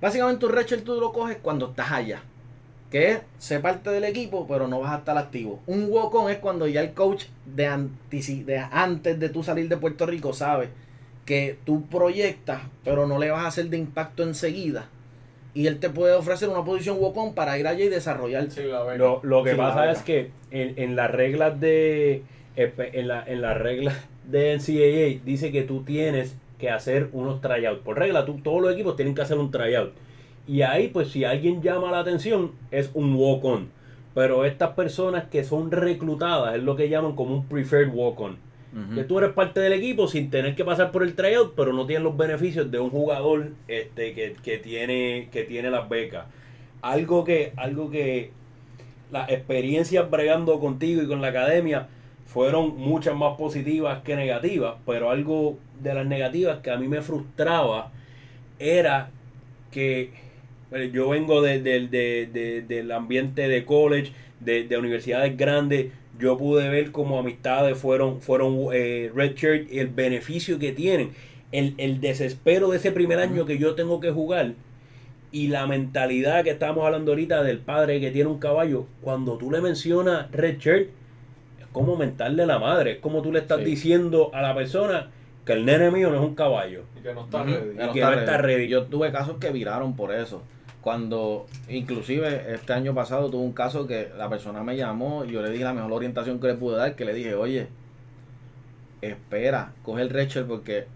[0.02, 2.24] Básicamente un redshirt tú lo coges cuando estás allá.
[2.90, 5.60] Que es ser parte del equipo, pero no vas a estar activo.
[5.68, 9.78] Un walk-on es cuando ya el coach de, antici- de antes de tú salir de
[9.78, 10.70] Puerto Rico sabe
[11.26, 14.88] que tú proyectas, pero no le vas a hacer de impacto enseguida.
[15.54, 18.64] Y él te puede ofrecer una posición walk-on para ir allá y desarrollarse.
[18.64, 18.98] Sí, la verdad.
[18.98, 22.24] Lo, lo que Sí, la pasa es que en, en las reglas de
[22.56, 23.96] en, la, en las reglas
[24.28, 27.82] de NCAA dice que tú tienes que hacer unos tryouts.
[27.84, 29.94] Por regla, tú, todos los equipos tienen que hacer un tryout.
[30.50, 33.70] Y ahí, pues, si alguien llama la atención, es un walk-on.
[34.16, 38.38] Pero estas personas que son reclutadas es lo que llaman como un preferred walk-on.
[38.96, 41.86] Que tú eres parte del equipo sin tener que pasar por el tryout, pero no
[41.86, 46.26] tienes los beneficios de un jugador este, que, que tiene, que tiene las becas.
[46.82, 48.32] Algo que, algo que
[49.12, 51.90] las experiencias bregando contigo y con la academia
[52.26, 57.02] fueron muchas más positivas que negativas, pero algo de las negativas que a mí me
[57.02, 57.92] frustraba
[58.60, 59.12] era
[59.72, 60.29] que
[60.92, 65.88] yo vengo de- de- de- de- del ambiente de college, de, de universidades grandes,
[66.20, 71.12] yo pude ver como amistades fueron, fueron eh, redshirt y el beneficio que tienen,
[71.52, 74.54] el, el desespero de ese primer año que yo tengo que jugar
[75.32, 79.50] y la mentalidad que estábamos hablando ahorita del padre que tiene un caballo, cuando tú
[79.52, 80.90] le mencionas redshirt,
[81.60, 83.66] es como mentarle la madre, es como tú le estás Sí.
[83.66, 85.10] diciendo a la persona
[85.46, 86.84] que el nene mío no es un caballo.
[87.00, 87.72] Y que no está ready.
[87.72, 88.68] Y que no está ready.
[88.68, 90.44] Yo tuve casos que viraron por eso.
[90.90, 95.44] Cuando, inclusive este año pasado tuve un caso que la persona me llamó y yo
[95.44, 97.68] le dije la mejor orientación que le pude dar, que le dije, oye,
[99.00, 100.88] espera, coge el Rachel porque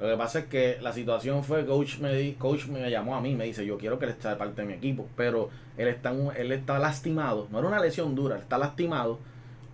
[0.00, 3.20] lo que pasa es que la situación fue, coach me, di- coach me llamó a
[3.20, 5.88] mí, me dice, yo quiero que él esté de parte de mi equipo, pero él
[5.88, 9.18] está, él está lastimado, no era una lesión dura, él está lastimado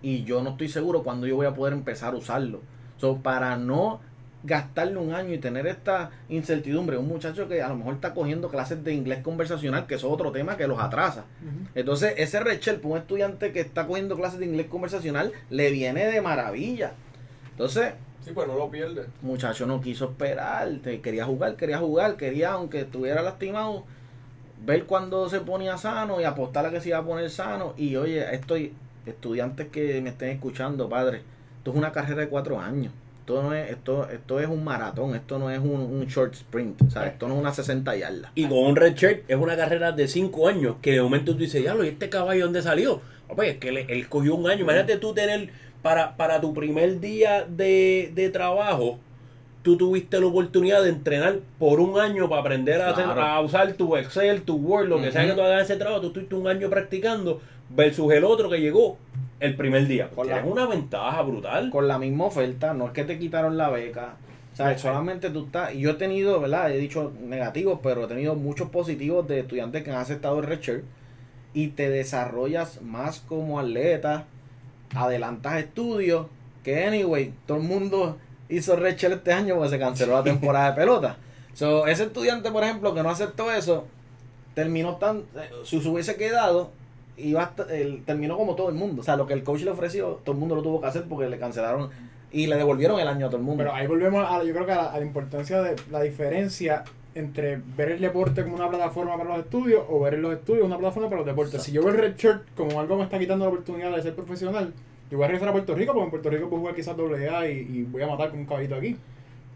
[0.01, 2.61] y yo no estoy seguro cuándo yo voy a poder empezar a usarlo.
[2.97, 3.99] So, para no
[4.43, 8.49] gastarle un año y tener esta incertidumbre, un muchacho que a lo mejor está cogiendo
[8.49, 11.25] clases de inglés conversacional, que eso es otro tema que los atrasa.
[11.75, 16.05] Entonces, ese Rachel, para un estudiante que está cogiendo clases de inglés conversacional, le viene
[16.07, 16.93] de maravilla.
[17.51, 19.07] Entonces, Sí, pues no lo pierdes.
[19.23, 23.83] muchacho no quiso esperar, te- quería jugar, quería jugar, quería, aunque estuviera lastimado,
[24.63, 27.73] ver cuando se ponía sano y apostar a que se iba a poner sano.
[27.77, 28.73] Y oye, estoy,
[29.07, 31.21] estudiantes que me estén escuchando, padre,
[31.57, 32.93] esto es una carrera de cuatro años.
[33.21, 36.81] Esto, no es, esto, esto es un maratón, esto no es un, un short sprint,
[36.81, 38.31] o sea, esto no es una 60 yardas.
[38.35, 41.37] Y con un red shirt es una carrera de 5 años que de momento tú
[41.39, 42.99] dices, diablo, ¿y este caballo dónde salió?
[43.29, 44.61] Oye, es que él, él cogió un año.
[44.63, 45.49] Imagínate tú tener
[45.81, 48.99] para, para tu primer día de, de trabajo,
[49.61, 53.05] tú tuviste la oportunidad de entrenar por un año para aprender a, hacer-
[53.37, 56.01] a usar tu Excel, tu Word, lo que sea que tú hagas ese trabajo.
[56.01, 58.97] Tú estuviste un año practicando versus el otro que llegó
[59.41, 60.09] el primer día.
[60.09, 61.69] Con la- Es una ventaja brutal.
[61.69, 64.15] con la misma oferta, no es que te quitaron la beca.
[64.53, 65.73] O sea, solamente tú estás.
[65.73, 66.71] Yo he tenido, ¿verdad?
[66.71, 70.83] He dicho negativos, pero he tenido muchos positivos de estudiantes que han aceptado el redshirt
[71.53, 74.25] y te desarrollas más como atleta,
[74.95, 76.27] adelantas estudios.
[76.63, 78.17] Que, anyway, todo el mundo
[78.49, 81.17] hizo redshirt este año porque se canceló la temporada de pelota.
[81.53, 83.87] So, ese estudiante, por ejemplo, que no aceptó eso,
[84.53, 85.19] terminó tan.
[85.35, 86.71] eh, Si se hubiese quedado,
[87.23, 89.01] iba hasta- él terminó como todo el mundo.
[89.01, 91.03] O sea, lo que el coach le ofreció, todo el mundo lo tuvo que hacer
[91.09, 91.89] porque le cancelaron
[92.31, 93.63] y le devolvieron el año a todo el mundo.
[93.63, 96.83] Pero ahí volvemos a, yo creo que a la, a la importancia de la diferencia
[97.13, 100.73] entre ver el deporte como una plataforma para los estudios o ver los estudios como
[100.75, 101.61] una plataforma para los deportes.
[101.61, 104.01] Si yo veo el Red Shirt como algo que me está quitando la oportunidad de
[104.01, 104.73] ser profesional,
[105.09, 107.27] yo voy a regresar a Puerto Rico porque en Puerto Rico puedo jugar quizás doble
[107.29, 108.95] A y, y voy a matar con un caballito aquí.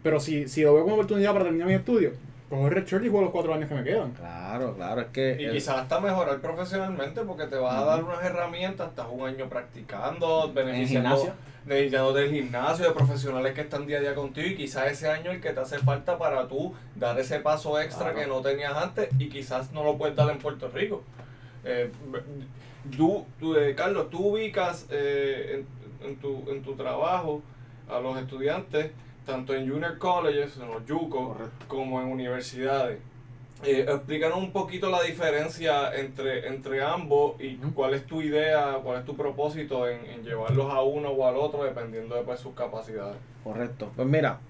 [0.02, 2.12] Pero si, si lo veo como oportunidad para terminar mis estudios,
[2.48, 4.12] cojo el Red Shirt y juego los cuatro años que me quedan.
[4.12, 5.36] Claro, claro, es que.
[5.40, 9.26] Y el- quizás hasta mejorar profesionalmente porque te vas a dar unas herramientas, estás un
[9.26, 11.32] año practicando, beneficiando
[11.66, 15.40] del gimnasio, de profesionales que están día a día contigo y quizás ese año el
[15.40, 18.18] que te hace falta para tú dar ese paso extra Claro.
[18.20, 21.02] que no tenías antes y quizás no lo puedes dar en Puerto Rico.
[21.64, 21.90] Eh,
[22.96, 25.64] tú, tú, eh, Carlos, tú ubicas eh,
[26.00, 27.42] en, en, tu, en tu trabajo
[27.88, 28.90] a los estudiantes
[29.26, 31.36] tanto en junior colleges, en los JUCO,
[31.68, 33.00] como en universidades.
[33.64, 38.98] Eh, explícanos un poquito la diferencia entre, entre ambos y cuál es tu idea, cuál
[38.98, 42.54] es tu propósito en, en llevarlos a uno o al otro dependiendo de pues, sus
[42.54, 43.16] capacidades.
[43.42, 43.90] Correcto.
[43.96, 44.40] Pues mira,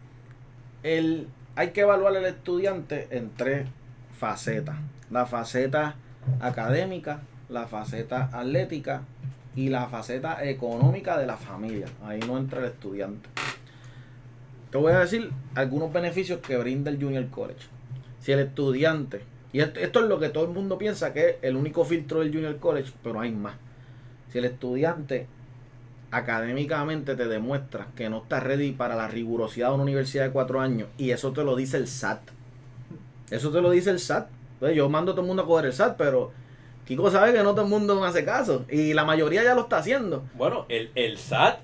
[0.82, 3.68] el, hay que evaluar al estudiante en tres
[4.12, 4.76] facetas.
[5.10, 5.94] La faceta
[6.40, 9.02] académica, la faceta atlética
[9.54, 11.86] y la faceta económica de la familia.
[12.04, 13.28] Ahí no entra el estudiante.
[14.76, 17.66] Te voy a decir algunos beneficios que brinda el Junior College.
[18.20, 21.56] Si el estudiante, y esto, es lo que todo el mundo piensa que es el
[21.56, 23.54] único filtro del Junior College, pero hay más.
[24.30, 25.28] Si el estudiante
[26.10, 30.60] académicamente te demuestra que no está ready para la rigurosidad de una universidad de cuatro
[30.60, 32.20] años, y eso te lo dice el SAT.
[33.30, 34.28] Eso te lo dice el SAT.
[34.58, 36.32] Pues yo mando a todo el mundo a coger el SAT, pero
[36.84, 38.66] Kiko sabe que no todo el mundo me hace caso.
[38.68, 40.24] Y la mayoría ya lo está haciendo.
[40.34, 41.60] Bueno, el, el SAT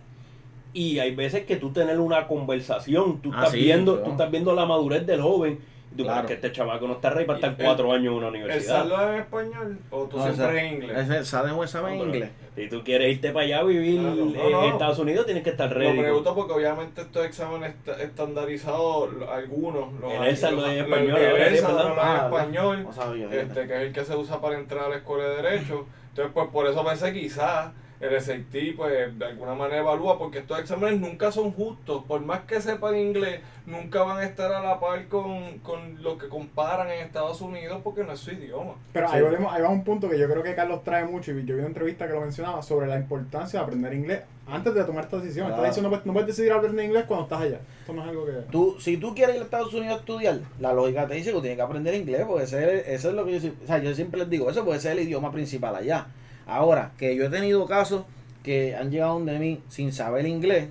[0.75, 4.05] y hay veces que tú tener una conversación, tú Ah, estás sí, viendo, claro.
[4.07, 5.59] tú estás viendo la madurez del joven,
[5.93, 6.27] y tú Claro.
[6.27, 8.79] crees que este chamaco no está rey para estar cuatro años en una ¿El universidad.
[8.89, 10.99] saldo en español o tú No, siempre en inglés?
[10.99, 12.31] Es un examen en No, inglés.
[12.57, 14.69] Si tú quieres irte para allá a vivir Claro, no, en no.
[14.69, 15.97] Estados Unidos, tienes que estar ready.
[15.97, 20.79] Lo pregunto porque obviamente estos exámenes est- estandarizados, algunos, los, El ELSA lo los- en
[20.79, 21.49] los- español, el ¿verdad?
[21.49, 24.85] ELSA lo Ah, en español, sabía, este, que es el que se usa para entrar
[24.85, 25.87] a la escuela de Derecho.
[26.09, 27.71] Entonces, pues por eso pensé quizás
[28.03, 32.05] el SAT, pues de alguna manera evalúa, porque estos exámenes nunca son justos.
[32.05, 36.19] Por más que sepan inglés, nunca van a estar a la par con, con lo
[36.19, 38.75] que comparan en Estados Unidos porque no es su idioma.
[38.93, 39.17] Pero Sí.
[39.17, 41.55] ahí, volvemos, ahí va un punto que yo creo que Carlos trae mucho y yo
[41.55, 45.05] vi una entrevista que lo mencionaba sobre la importancia de aprender inglés antes de tomar
[45.05, 45.47] esta decisión.
[45.47, 45.63] Claro.
[45.63, 47.61] Está diciendo, no puedes, no puedes decidir aprender inglés cuando estás allá.
[47.81, 48.33] Esto no es algo que...
[48.51, 51.37] Tú, si tú quieres ir a Estados Unidos a estudiar, la lógica te dice que
[51.37, 53.79] tú tienes que aprender inglés, porque ese es, eso es lo que yo, o sea,
[53.79, 56.09] yo siempre les digo, eso puede ser el idioma principal allá.
[56.47, 58.05] Ahora, que yo he tenido casos
[58.43, 60.69] que han llegado donde mí sin saber inglés,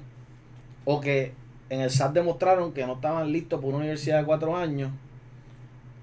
[0.86, 1.34] o que
[1.70, 4.92] en el SAT demostraron que no estaban listos por una universidad de cuatro años,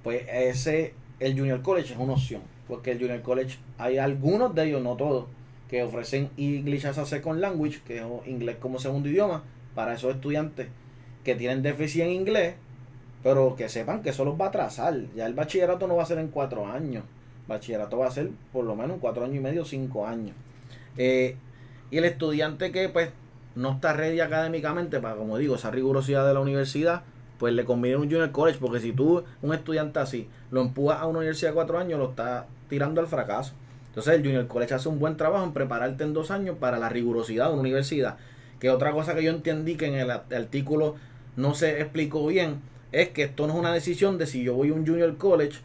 [0.03, 4.65] pues ese, el Junior College es una opción, porque el Junior College, hay algunos de
[4.65, 5.27] ellos, no todos,
[5.69, 10.15] que ofrecen English as a Second Language, que es inglés como segundo idioma, para esos
[10.15, 10.69] estudiantes
[11.23, 12.55] que tienen déficit en inglés,
[13.23, 14.97] pero que sepan que eso los va a atrasar.
[15.15, 17.05] Ya el bachillerato no va a ser en cuatro años.
[17.49, 20.37] Bachillerato va a ser por lo menos en cuatro años y medio, cinco años.
[20.97, 21.37] Eh,
[21.91, 23.11] y el estudiante que pues
[23.55, 27.03] no está ready académicamente para, como digo, esa rigurosidad de la universidad,
[27.39, 31.07] pues le conviene un junior college, porque si tú, un estudiante así, lo empujas a
[31.07, 33.55] una universidad de cuatro años, lo está tirando al fracaso.
[33.89, 36.89] Entonces el junior college hace un buen trabajo en prepararte en dos años para la
[36.89, 38.17] rigurosidad de una universidad.
[38.61, 40.97] Que otra cosa que yo entendí que en el art- artículo
[41.37, 42.61] no se explicó bien,
[42.93, 45.59] es que esto no es una decisión de si yo voy a un junior college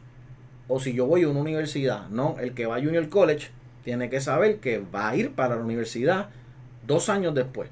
[0.67, 2.07] o si yo voy a una universidad.
[2.09, 3.49] No, el que va a junior college
[3.83, 6.29] tiene que saber que va a ir para la universidad
[6.87, 7.69] dos años después.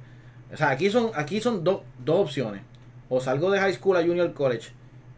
[0.53, 2.61] O sea, aquí son, aquí son do- dos opciones.
[3.09, 4.69] O salgo de high school a junior college,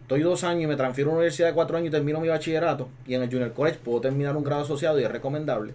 [0.01, 2.27] estoy dos años y me transfiero a una universidad de cuatro años y termino mi
[2.27, 2.89] bachillerato.
[3.07, 5.73] Y en el junior college puedo terminar un grado asociado y es recomendable.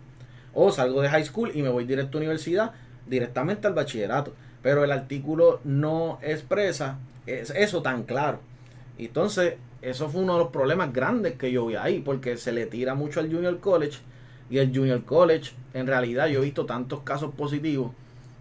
[0.54, 2.72] O salgo de high school y me voy directo a universidad,
[3.06, 4.34] directamente al bachillerato.
[4.62, 8.40] Pero el artículo no expresa es- eso tan claro.
[8.98, 12.66] Entonces, eso fue uno de los problemas grandes que yo vi ahí, porque se le
[12.66, 13.98] tira mucho al Junior College
[14.50, 17.92] y el Junior College, en realidad yo he visto tantos casos positivos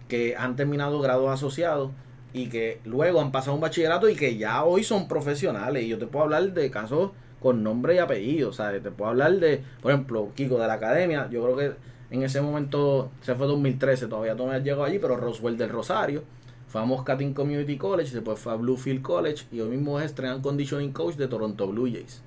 [0.08, 1.90] que han terminado grados asociados
[2.32, 5.84] y que luego han pasado un bachillerato y que ya hoy son profesionales.
[5.84, 8.82] Y yo te puedo hablar de casos con nombre y apellido, ¿sabes?
[8.82, 11.72] Te puedo hablar de, por ejemplo, Kiko de la academia, yo creo que
[12.10, 16.24] en ese momento, se fue 2013, todavía no has llegado allí, pero Roswell del Rosario,
[16.68, 20.42] fue a Moscatin Community College, después fue a Bluefield College y hoy mismo es Strength
[20.42, 22.22] Conditioning Coach de Toronto Blue Jays.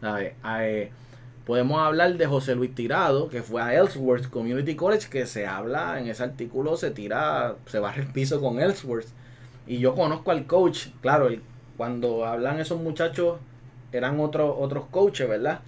[0.00, 0.34] ¿Sabes?
[0.60, 0.90] Eh,
[1.44, 5.98] podemos hablar de José Luis Tirado, que fue a Ellsworth Community College, que se habla
[5.98, 9.08] en ese artículo, se tira, se barre el piso con Ellsworth.
[9.66, 11.28] Y yo conozco al coach, claro,
[11.76, 13.38] cuando hablan esos muchachos
[13.92, 15.60] eran otros otros coaches, ¿verdad?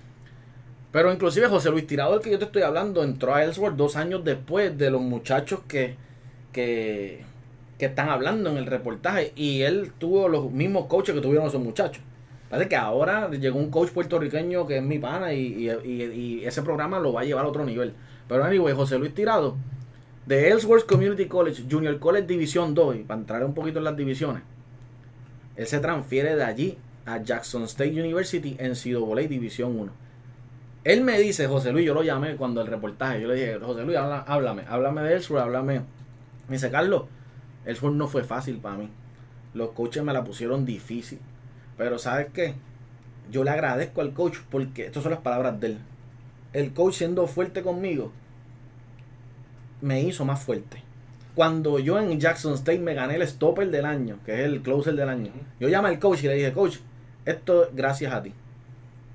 [0.92, 3.96] Pero inclusive José Luis Tirado, el que yo te estoy hablando, entró a Ellsworth dos
[3.96, 5.96] años después de los muchachos que,
[6.52, 7.24] que,
[7.86, 9.32] están hablando en el reportaje.
[9.36, 12.02] Y él tuvo los mismos coaches que tuvieron esos muchachos.
[12.50, 17.12] Parece que ahora llegó un coach puertorriqueño que es mi pana y, ese programa lo
[17.12, 17.94] va a llevar a otro nivel.
[18.28, 19.56] Pero anyway, José Luis Tirado,
[20.26, 23.96] de Ellsworth Community College, Junior College División 2, y para entrar un poquito en las
[23.96, 24.42] divisiones,
[25.56, 29.92] él se transfiere de allí a Jackson State University en NCAA División 1.
[30.84, 33.82] Él me dice, José Luis, yo lo llamé cuando el reportaje, yo le dije, José
[33.84, 35.80] Luis, háblame, háblame de Ellsworth, háblame.
[36.48, 37.04] Me dice, Carlos,
[37.66, 38.88] Ellsworth no fue fácil para mí.
[39.54, 41.18] Los coaches me la pusieron difícil.
[41.76, 42.54] Pero ¿sabes qué?
[43.30, 45.78] Yo le agradezco al coach porque, estas son las palabras de él.
[46.52, 48.12] el coach siendo fuerte conmigo
[49.80, 50.78] me hizo más fuerte.
[51.34, 54.94] Cuando yo en Jackson State me gané el stopper del año, que es el closer
[54.94, 56.76] del año, yo llamé al coach y le dije, coach,
[57.24, 58.32] esto es gracias a ti.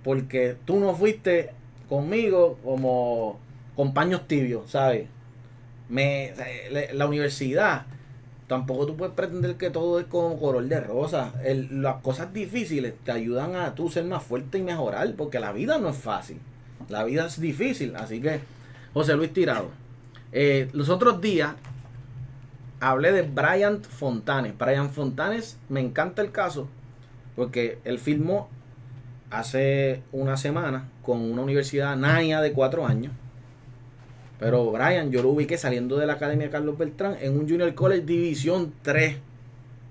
[0.04, 1.52] Porque tú no fuiste
[1.88, 3.39] conmigo como
[3.76, 5.08] compañeros tibios, ¿sabes?
[5.88, 6.34] Me,
[6.72, 7.86] le- la universidad,
[8.50, 11.34] tampoco tú puedes pretender que todo es con color de rosa.
[11.70, 15.78] Las cosas difíciles te ayudan a tú ser más fuerte y mejorar, porque la vida
[15.78, 16.39] no es fácil.
[16.89, 17.95] La vida es difícil.
[17.95, 18.41] Así que,
[18.93, 19.70] José Luis Tirado.
[20.32, 21.54] Eh, los otros días
[22.80, 24.58] hablé de Brian Fontanes.
[24.58, 26.68] Brian Fontanes, me encanta el caso,
[27.36, 28.50] porque él firmó
[29.30, 33.14] hace una semana con una universidad NAIA de cuatro años.
[34.40, 38.04] Pero Brian, yo lo ubiqué saliendo de la Academia Carlos Beltrán en un Junior College
[38.06, 39.18] División 3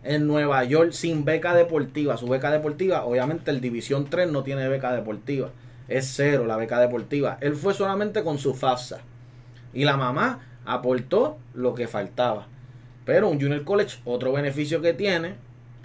[0.04, 2.16] en Nueva York sin beca deportiva.
[2.16, 5.50] Su beca deportiva, obviamente el División 3 no tiene beca deportiva.
[5.86, 7.36] Es cero la beca deportiva.
[7.40, 9.00] Él fue solamente con su FAFSA.
[9.74, 12.46] Y la mamá aportó lo que faltaba.
[13.04, 15.34] Pero un Junior College, otro beneficio que tiene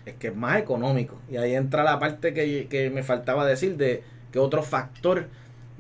[0.06, 1.18] es que es más económico.
[1.30, 5.28] Y ahí entra la parte que, que me faltaba decir de que otro factor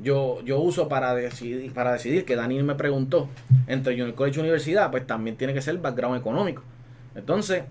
[0.02, 3.30] yo, yo uso para decidir, para decidir que Daniel me preguntó
[3.68, 6.64] entre Junior College y universidad, pues también tiene que ser background económico.
[7.16, 7.64] Entonces,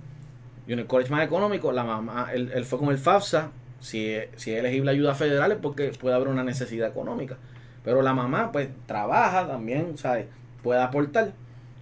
[0.67, 3.51] Junior College más económico, la mamá, él, fue con el FAFSA,
[3.81, 7.37] si, si es elegible ayuda federal es porque puede haber una necesidad económica.
[7.85, 10.27] Pero la mamá, pues, trabaja también, ¿sabes?
[10.63, 11.33] Puede aportar.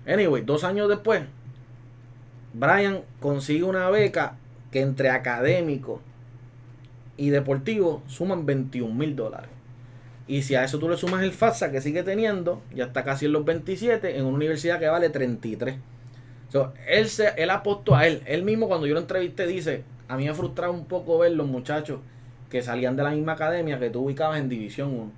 [0.07, 1.23] Anyway, dos años después,
[2.55, 4.37] Brian consigue una beca
[4.73, 6.01] que entre académico
[7.17, 9.51] y deportivo suman 21 mil dólares.
[10.31, 13.27] Y si a eso tú le sumas el FAFSA que sigue teniendo, ya está casi
[13.27, 15.77] en los 27, en una universidad que vale 33.
[16.51, 18.23] So, él, se, él apostó a él.
[18.27, 21.47] Él mismo cuando yo lo entrevisté dice, a mí me frustraba un poco ver los
[21.49, 22.01] muchachos
[22.51, 25.13] que salían de la misma academia que tú ubicabas en División 1.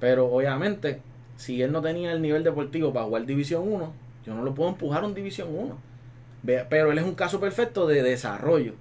[0.00, 1.00] Pero obviamente,
[1.36, 3.92] si él no tenía el nivel deportivo para jugar División 1,
[4.26, 5.78] yo no lo puedo empujar a un División 1.
[6.42, 8.74] Ve- Pero él es un caso perfecto de desarrollo.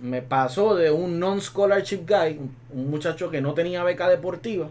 [0.00, 2.40] Me pasó de un non-scholarship guy,
[2.72, 4.68] un muchacho que no tenía beca deportiva,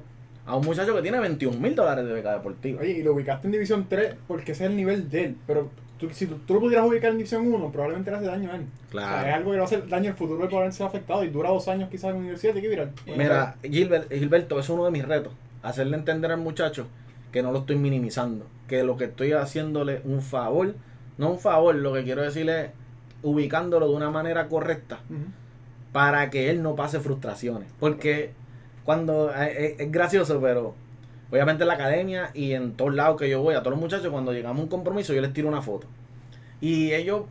[0.49, 2.81] a un muchacho que tiene 21 mil dólares de beca deportiva.
[2.81, 5.37] Oye, y lo ubicaste en División 3 porque ese es el nivel de él.
[5.47, 8.51] Pero tú- si tú, tú lo pudieras ubicar en División 1, probablemente le hace daño
[8.51, 8.65] a él.
[8.89, 9.17] Claro.
[9.17, 10.87] O sea, es algo que le va a hacer daño al futuro de poder ser
[10.87, 11.23] afectado.
[11.23, 12.53] Y dura dos años quizás en la universidad.
[12.53, 12.91] Tiene que virar.
[13.17, 15.33] Mira, Gilbert, Gilberto, es uno de mis retos.
[15.61, 16.87] Hacerle entender al muchacho
[17.31, 18.45] que no lo estoy minimizando.
[18.67, 20.73] Que lo que estoy haciéndole un favor,
[21.17, 22.71] no un favor, lo que quiero decirle es
[23.21, 24.99] ubicándolo de una manera correcta
[25.91, 27.67] para que él no pase frustraciones.
[27.79, 28.31] Porque
[28.89, 30.73] cuando eh, es, es gracioso, pero
[31.29, 34.09] obviamente en la academia y en todos lados que yo voy, a todos los muchachos,
[34.11, 35.85] cuando llegamos a un compromiso, yo les tiro una foto.
[36.61, 37.23] Y ellos,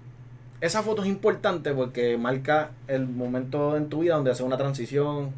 [0.60, 5.32] esa foto es importante porque marca el momento en tu vida donde hace una transición.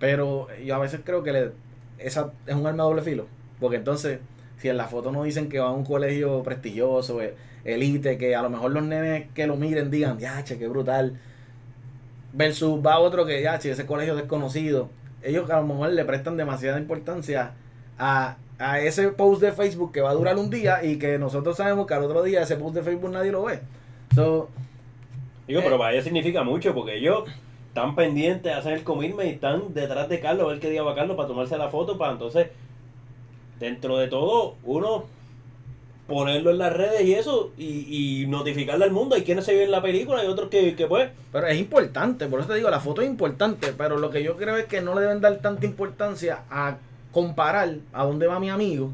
[0.00, 1.52] Pero yo a veces creo que le-
[1.98, 3.26] esa es un arma doble filo.
[3.60, 4.20] Porque entonces,
[4.58, 7.34] si en la foto no dicen que va a un colegio prestigioso, eh,
[7.64, 11.18] elite, que a lo mejor los nenes que lo miren digan, ya, che, qué brutal
[12.32, 14.90] versus va otro que ya, si ese colegio desconocido,
[15.28, 17.52] ellos a lo mejor le prestan demasiada importancia
[17.98, 21.56] a, a ese post de Facebook que va a durar un día y que nosotros
[21.56, 23.60] sabemos que al otro día ese post de Facebook nadie lo ve.
[24.14, 24.48] So,
[25.46, 25.64] Digo, Eh.
[25.64, 27.24] pero para ellos significa mucho porque ellos
[27.68, 30.94] están pendientes, hacen el commitment y están detrás de Carlos a ver qué día va
[30.94, 32.48] Carlos para tomarse la foto para entonces,
[33.60, 35.04] dentro de todo, uno
[36.06, 39.16] ponerlo en las redes y eso y, y notificarle al mundo.
[39.16, 41.10] Hay quienes se ven en la película y otros que, que pues...
[41.32, 44.36] pero es importante, por eso te digo, la foto es importante, pero lo que yo
[44.36, 46.76] creo es que no le deben dar tanta importancia a
[47.12, 48.92] comparar a dónde va mi amigo,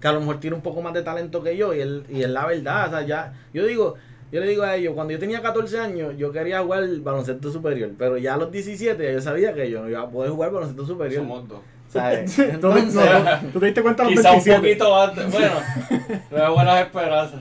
[0.00, 2.22] que a lo mejor tiene un poco más de talento que yo y él, y
[2.22, 3.94] es la verdad, o sea, ya, yo digo,
[4.32, 7.90] yo le digo a ellos, cuando yo tenía 14 años, yo quería jugar baloncesto superior,
[7.96, 10.86] pero ya a los 17 yo sabía que yo no iba a poder jugar baloncesto
[10.86, 11.22] superior.
[11.22, 11.60] Somos dos.
[11.92, 12.38] ¿Sabes?
[12.38, 13.02] Entonces, no,
[13.52, 14.58] tú te diste cuenta los Quizá un 27.
[14.60, 15.30] poquito antes.
[15.30, 15.54] Bueno,
[16.30, 17.40] tengo buenas esperanzas.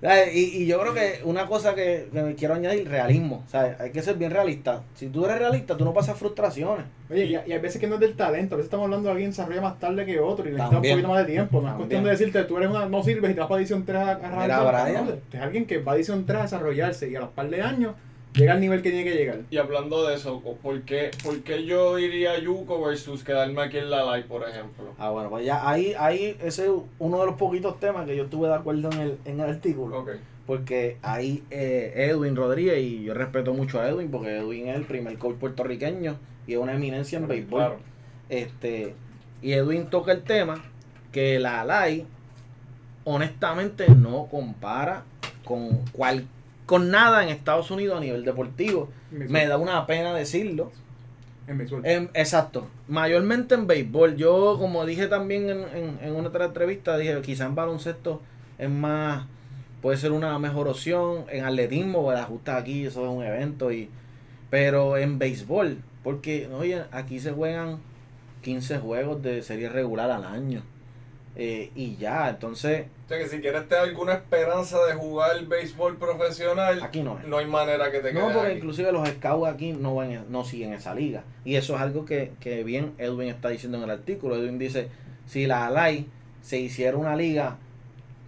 [0.00, 0.34] ¿sabes?
[0.34, 3.78] Y, y yo creo que una cosa que, que me quiero añadir, realismo, ¿sabes?
[3.78, 4.82] Hay que ser bien realista.
[4.94, 6.86] Si tú eres realista, tú no pasas frustraciones.
[7.10, 9.12] Oye, y, y hay veces que no es del talento, a veces estamos hablando de
[9.12, 11.60] alguien que se desarrolla más tarde que otro y necesita un poquito más de tiempo.
[11.60, 13.84] No es cuestión de decirte, tú eres una, no sirves y te vas para edición
[13.84, 15.04] 3 a, a Mira, Brian.
[15.06, 17.60] no, Es alguien que va a edición 3 a desarrollarse y a los par de
[17.60, 17.92] años
[18.34, 19.40] llega al nivel que tiene que llegar.
[19.50, 23.78] Y hablando de eso, ¿por qué, por qué yo iría a Yuko versus quedarme aquí
[23.78, 24.94] en la live, por ejemplo?
[24.98, 28.24] Ah, bueno, pues ya ahí, ahí ese es uno de los poquitos temas que yo
[28.24, 30.06] estuve de acuerdo en el, en el artículo.
[30.46, 34.84] Porque ahí eh, Edwin Rodríguez, y yo respeto mucho a Edwin, porque Edwin es el
[34.84, 36.16] primer coach puertorriqueño
[36.46, 37.60] y es una eminencia en béisbol.
[37.60, 37.78] Claro.
[38.28, 38.94] Este,
[39.42, 40.64] y Edwin toca el tema
[41.12, 42.06] que la LAI
[43.04, 45.04] honestamente no compara
[45.44, 46.26] con cual,
[46.70, 48.88] con nada en Estados Unidos a nivel deportivo.
[49.10, 50.70] Me da una pena decirlo,
[51.48, 51.84] en béisbol.
[51.84, 54.14] En- exacto, mayormente en béisbol.
[54.16, 58.22] Yo, como dije también en, en, en una otra entrevista, dije quizá en baloncesto
[58.56, 59.26] es más,
[59.82, 61.24] puede ser una mejor opción.
[61.28, 63.72] En atletismo, pues ajustas aquí, eso es un evento.
[63.72, 63.88] y
[64.48, 67.78] Pero en béisbol, porque, oye, aquí se juegan
[68.42, 70.62] 15 juegos de serie regular al año.
[71.34, 76.80] eh, y ya, entonces, sea que si quieres tener alguna esperanza de jugar béisbol profesional,
[76.82, 77.26] aquí no es.
[77.26, 78.56] no hay manera que te No, porque aquí.
[78.58, 81.24] inclusive los scouts aquí no, van, no siguen esa liga.
[81.44, 84.36] Y eso es algo que, que bien Edwin está diciendo en el artículo.
[84.36, 84.88] Edwin dice,
[85.26, 86.06] si la ALAI
[86.42, 87.56] se hiciera una liga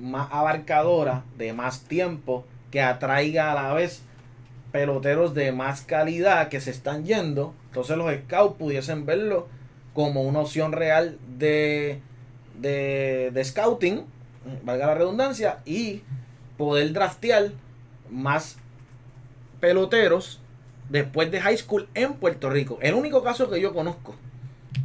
[0.00, 4.02] más abarcadora, de más tiempo, que atraiga a la vez
[4.72, 9.46] peloteros de más calidad que se están yendo, entonces los scouts pudiesen verlo
[9.94, 12.00] como una opción real de,
[12.58, 14.06] de, de scouting,
[14.64, 16.02] valga la redundancia, y
[16.56, 17.50] poder draftear
[18.10, 18.56] más
[19.60, 20.40] peloteros
[20.88, 22.78] después de high school en Puerto Rico.
[22.82, 24.14] El único caso que yo conozco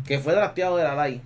[0.06, 1.22] que fue drafteado de la LAI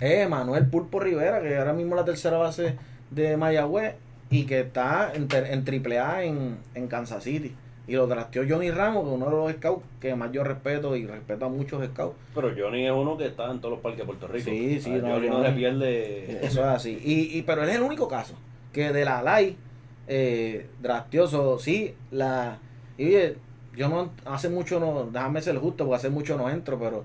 [0.00, 2.76] es Manuel Pulpo Rivera, que ahora mismo es la tercera base
[3.10, 3.94] de Mayagüez
[4.30, 7.54] y que está en, en AAA en, en Kansas City.
[7.88, 10.94] Y lo drafteó Johnny Ramos, que es uno de los scouts que más yo respeto
[10.94, 12.16] y respeto a muchos scouts.
[12.34, 14.44] Pero Johnny es uno que está en todos los parques de Puerto Rico.
[14.50, 16.46] Sí, sí, Ah, no, Johnny no se pierde.
[16.46, 17.00] Eso es así.
[17.04, 18.34] Y, y, pero él es el único caso
[18.72, 19.56] que de la LAI
[20.06, 22.58] eh, drafteoso, sí, la...
[22.98, 23.36] Y oye,
[23.76, 27.04] yo no, hace mucho no, déjame ser justo, porque hace mucho no entro, pero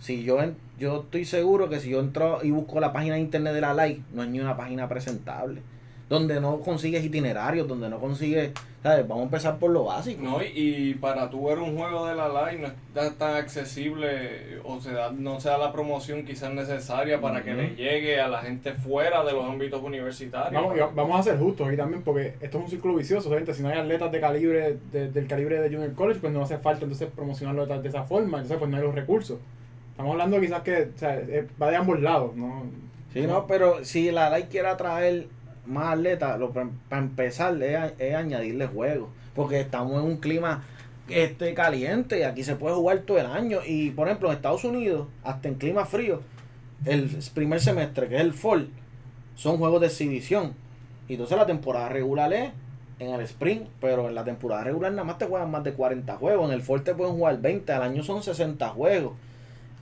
[0.00, 3.20] si yo en- yo estoy seguro que si yo entro y busco la página de
[3.20, 5.62] internet de la LAI, no es ni una página presentable.
[6.10, 8.50] Donde no consigues itinerarios, donde no consigues,
[8.82, 9.06] ¿sabes?
[9.06, 10.20] Vamos a empezar por lo básico.
[10.22, 14.58] No, y, y para tú ver un juego de la live no está tan accesible
[14.64, 18.28] o se da, no se da la promoción quizás necesaria para que le llegue a
[18.28, 20.60] la gente fuera de los ámbitos universitarios.
[20.62, 23.28] Vamos, vamos a ser justos aquí también, porque esto es un círculo vicioso.
[23.28, 26.42] Obviamente, si no hay atletas de calibre de- del calibre de Junior College, pues no
[26.42, 28.38] hace falta entonces promocionarlo de, de esa forma.
[28.38, 29.38] Entonces, pues no hay los recursos.
[29.92, 31.20] Estamos hablando quizás que o sea,
[31.62, 32.64] va de ambos lados, ¿no?
[33.12, 35.26] Sí, no, pero si la LAI quiere atraer
[35.70, 36.38] más atletas,
[36.88, 39.08] para empezar es, añadirle juegos.
[39.34, 40.64] Porque estamos en un clima
[41.08, 43.60] este caliente y aquí se puede jugar todo el año.
[43.66, 46.20] Y por ejemplo, en Estados Unidos, hasta en clima frío,
[46.84, 48.70] el primer semestre, que es el fall,
[49.34, 50.54] son juegos de exhibición.
[51.08, 52.50] Y entonces la temporada regular es
[52.98, 56.16] en el sprint, pero en la temporada regular nada más te juegan más de 40
[56.16, 56.48] juegos.
[56.48, 59.14] En el fall te pueden jugar 20, al año son 60 juegos.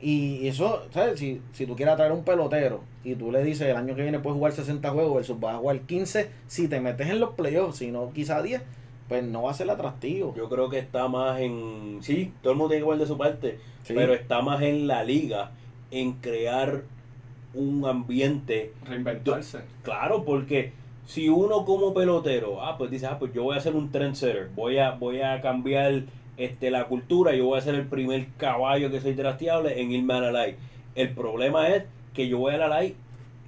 [0.01, 1.19] Y eso, ¿sabes?
[1.19, 4.21] Si, si tú quieres atraer un pelotero y tú le dices el año que viene
[4.21, 7.79] puedes jugar 60 juegos versus vas a jugar 15, si te metes en los playoffs,
[7.79, 8.63] si no quizá 10,
[9.09, 10.35] pues no va a ser atractivo.
[10.37, 11.99] Yo creo que está más en.
[12.03, 13.59] Sí, todo el mundo tiene que poner de su parte.
[13.83, 13.95] Sí.
[13.97, 15.51] Pero está más en la liga
[15.91, 16.83] en crear
[17.55, 18.73] un ambiente.
[18.85, 19.61] Reinventarse.
[19.83, 20.73] Claro, porque
[21.07, 24.51] si uno como pelotero, ah, pues dice, ah, pues yo voy a ser un trendsetter,
[24.55, 26.03] voy a, voy a cambiar
[26.39, 30.15] este, la cultura, yo voy a ser el primer caballo que soy drafteable en irme
[30.15, 30.57] a la live.
[30.95, 31.85] El problema es
[32.15, 32.95] que yo voy a la live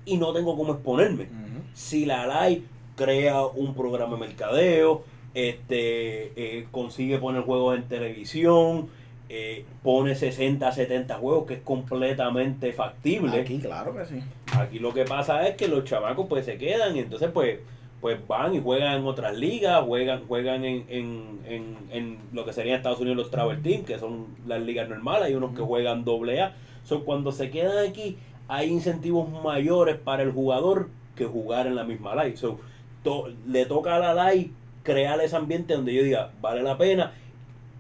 [0.05, 1.29] y no tengo cómo exponerme.
[1.73, 2.63] Si la live
[2.97, 8.89] crea un programa de mercadeo, este eh, consigue poner juegos en televisión,
[9.29, 13.41] eh, pone 60, 70 juegos, que es completamente factible.
[13.41, 14.21] Aquí, claro que sí.
[14.59, 17.61] Aquí lo que pasa es que los chamacos pues se quedan y entonces pues
[18.01, 22.53] pues van y juegan en otras ligas, juegan juegan en, en, en, en lo que
[22.53, 25.63] sería en Estados Unidos los Travel Team, que son las ligas normales, hay unos que
[25.63, 26.55] juegan doble A.
[26.85, 28.17] So, cuando se quedan aquí
[28.49, 32.37] hay incentivos mayores para el jugador que jugar en la misma live.
[32.37, 32.59] So,
[33.05, 34.51] to- le toca a la live
[34.83, 37.13] crear ese ambiente donde yo diga, vale la pena,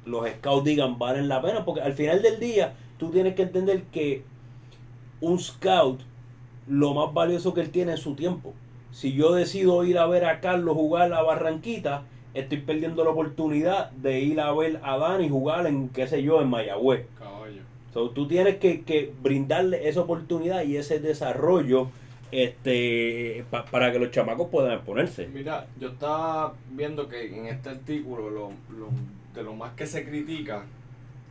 [0.05, 3.85] los scouts digan, valen la pena, porque al final del día tú tienes que entender
[3.85, 4.23] que
[5.23, 6.01] un scout
[6.69, 8.53] lo más valioso que él tiene es su tiempo.
[8.93, 12.03] Si yo decido ir a ver a Carlos jugar a Barranquita,
[12.35, 16.41] estoy perdiendo la oportunidad de ir a ver a Dani jugar en, qué sé yo,
[16.43, 17.07] en Mayagüez.
[17.19, 17.63] Caballo.
[17.95, 21.89] So, tú tienes que, que brindarle esa oportunidad y ese desarrollo
[22.31, 25.27] este pa- para que los chamacos puedan exponerse.
[25.29, 28.89] Mira, yo estaba viendo que en este artículo lo, lo-
[29.35, 30.65] de lo más que se critica,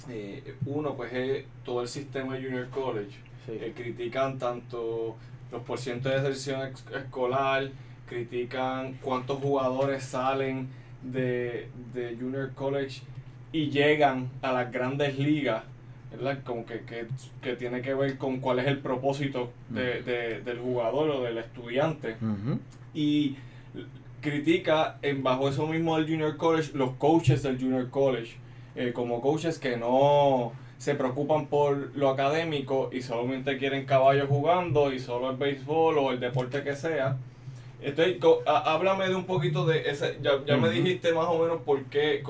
[0.09, 3.17] eh, uno pues es todo el sistema de Junior College.
[3.45, 3.53] Sí.
[3.53, 5.15] Eh, critican tanto
[5.51, 7.69] los porcientos de deserción escolar,
[8.07, 10.67] critican cuántos jugadores salen
[11.03, 13.01] de, de Junior College
[13.51, 15.63] y llegan a las grandes ligas,
[16.11, 16.39] ¿verdad?
[16.43, 17.07] Como que, que,
[17.41, 21.37] que tiene que ver con cuál es el propósito de- de- del jugador o del
[21.37, 22.59] estudiante Ujú.
[22.93, 23.37] y
[24.21, 28.35] critica en bajo eso mismo del Junior College los coaches del Junior College
[28.75, 34.91] eh, como coaches que no se preocupan por lo académico y solamente quieren caballos jugando
[34.91, 37.17] y solo el béisbol o el deporte que sea
[37.81, 40.77] entonces háblame de un poquito de ese ya, ya me Ujú.
[40.77, 42.23] dijiste más o menos por qué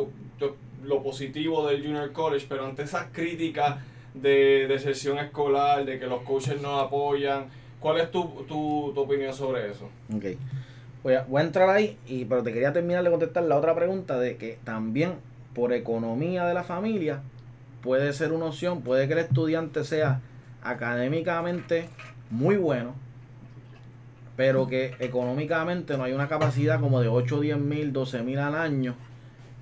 [0.83, 3.77] lo positivo del Junior College pero ante esas críticas
[4.13, 7.45] de, de sesión escolar, de que los coaches no apoyan.
[7.79, 9.89] ¿Cuál es tu, tu, tu opinión sobre eso?
[10.13, 10.25] Ok.
[11.03, 13.73] Voy a, voy a entrar ahí, y, pero te quería terminar de contestar la otra
[13.73, 15.13] pregunta de que también
[15.53, 17.21] por economía de la familia
[17.81, 20.21] puede ser una opción, puede que el estudiante sea
[20.63, 21.89] académicamente
[22.29, 22.93] muy bueno,
[24.35, 28.55] pero que económicamente no hay una capacidad como de 8, 10 mil, 12 mil al
[28.55, 28.95] año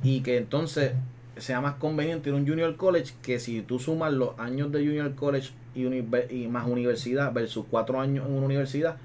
[0.03, 0.93] y que entonces
[1.37, 5.13] sea más conveniente ir un junior college que si tú sumas los años de junior
[5.15, 8.97] college y, más universidad versus cuatro años en una universidad,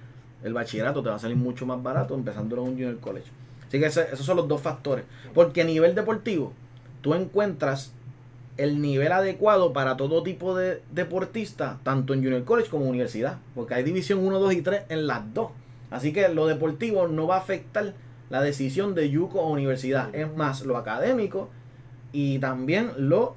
[0.43, 3.27] el bachillerato te va a salir mucho más barato empezando en un junior college.
[3.69, 5.05] Así que esos son los dos factores.
[5.35, 6.53] Porque a nivel deportivo,
[7.03, 7.93] tú encuentras
[8.59, 13.39] el nivel adecuado para todo tipo de deportista, tanto en junior college como en universidad.
[13.55, 15.51] Porque hay división 1, 2 y 3 en las dos.
[15.91, 17.95] Así que lo deportivo no va a afectar
[18.31, 20.15] la decisión de Yuko o universidad.
[20.15, 21.51] Es más lo académico
[22.13, 23.37] y también lo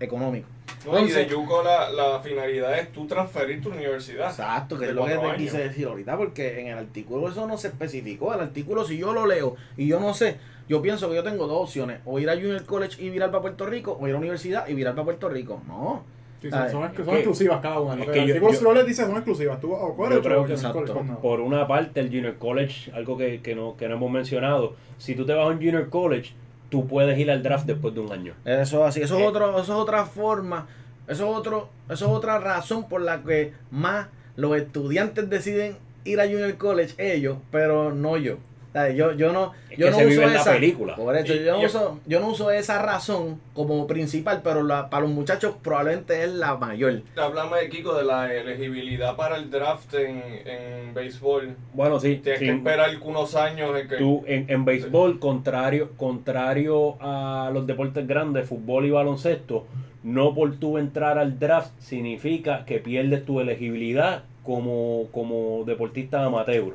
[0.00, 0.48] económico.
[0.86, 4.30] No, y de Entonces- Yuko la, la finalidad es tú transferir tu universidad.
[4.30, 7.58] Exacto, que es lo que te quise decir ahorita, porque en el artículo eso no
[7.58, 8.32] se especificó.
[8.34, 10.38] El artículo, si yo lo leo y yo no sé,
[10.70, 13.42] yo pienso que yo tengo dos opciones: o ir a Junior College y virar para
[13.42, 15.60] Puerto Rico, o ir a la universidad y virar para Puerto Rico.
[15.66, 16.02] No.
[16.40, 18.02] Sí, son, son, es son que- exclusivas cada una.
[18.02, 19.60] es que yo- yo- Flores dice son exclusivas.
[19.60, 20.94] Tú o college Yo creo o que junior college, exacto.
[20.94, 21.20] pues no.
[21.20, 25.14] Por una parte, el Junior College, algo que, que no, que no hemos mencionado, si
[25.14, 26.32] tú te vas a un Junior College,
[26.70, 28.32] tú puedes ir al draft después de un año.
[28.46, 29.26] Eso así, eso es Eh.
[29.26, 30.66] otro, eso es otra forma,
[31.08, 34.06] eso es otro, eso es otra razón por la que más
[34.36, 38.36] los estudiantes deciden ir a Junior College ellos, pero no yo.
[38.72, 38.94] ¿Sabes?
[38.96, 40.94] Yo, yo no, Es yo que no se uso vive en la esa, película.
[40.94, 44.88] Por eso, Y- yo, no uso, yo no uso esa razón como principal, pero la,
[44.90, 47.02] para los muchachos probablemente es la mayor.
[47.16, 51.56] Háblame, Kiko, de la elegibilidad para el draft en, en béisbol.
[51.74, 52.20] Bueno, sí.
[52.22, 52.46] Tienes sí.
[52.46, 53.96] que esperar algunos años en que...
[53.96, 59.66] Tú, en, en béisbol, contrario, contrario a los deportes grandes, fútbol y baloncesto,
[60.04, 66.74] no por tú entrar al draft significa que pierdes tu elegibilidad como, como deportista amateur.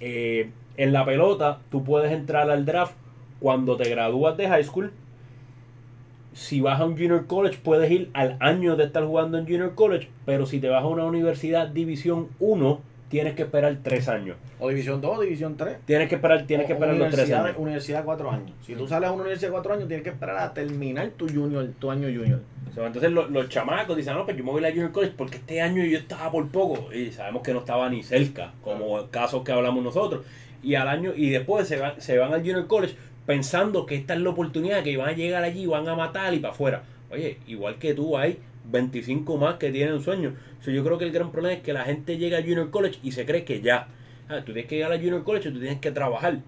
[0.00, 2.94] Eh, en la pelota, tú puedes entrar al draft
[3.40, 4.92] cuando te gradúas de high school.
[6.32, 9.74] Si vas a un junior college, puedes ir al año de estar jugando en junior
[9.74, 14.36] college, pero si te vas a una universidad división 1, tienes que esperar 3 años.
[14.58, 15.76] O División 2 o División 3.
[15.84, 17.56] Tienes que esperar, tienes que O- esperar los tres universidad, años.
[17.58, 18.50] Universidad de 4 años.
[18.66, 21.28] Si tú sales a una universidad de 4 años, tienes que esperar a terminar tu
[21.28, 22.40] junior, tu año junior.
[22.76, 25.36] Entonces los, los chamacos dicen, no, pues yo me voy a la Junior College porque
[25.36, 26.92] este año yo estaba por poco.
[26.92, 30.24] Y sabemos que no estaba ni cerca, como el caso que hablamos nosotros.
[30.64, 32.96] Y al año, y después se van, se van al Junior College
[33.26, 36.38] pensando que esta es la oportunidad, que van a llegar allí, van a matar y
[36.38, 36.82] para afuera.
[37.10, 38.38] Oye, igual que tú hay
[38.70, 40.34] 25 más que tienen un sueño.
[40.64, 43.12] Yo creo que el gran problema es que la gente llega al Junior College y
[43.12, 43.88] se cree que ya.
[44.28, 46.38] Ah, tú tienes que llegar al Junior College, tú tienes que trabajar.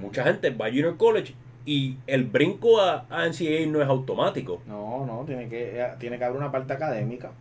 [0.00, 1.34] Mucha gente va a Junior College
[1.64, 4.60] y el brinco a, a NCAA no es automático.
[4.66, 7.32] No, no, tiene que, eh, tiene que haber una parte académica.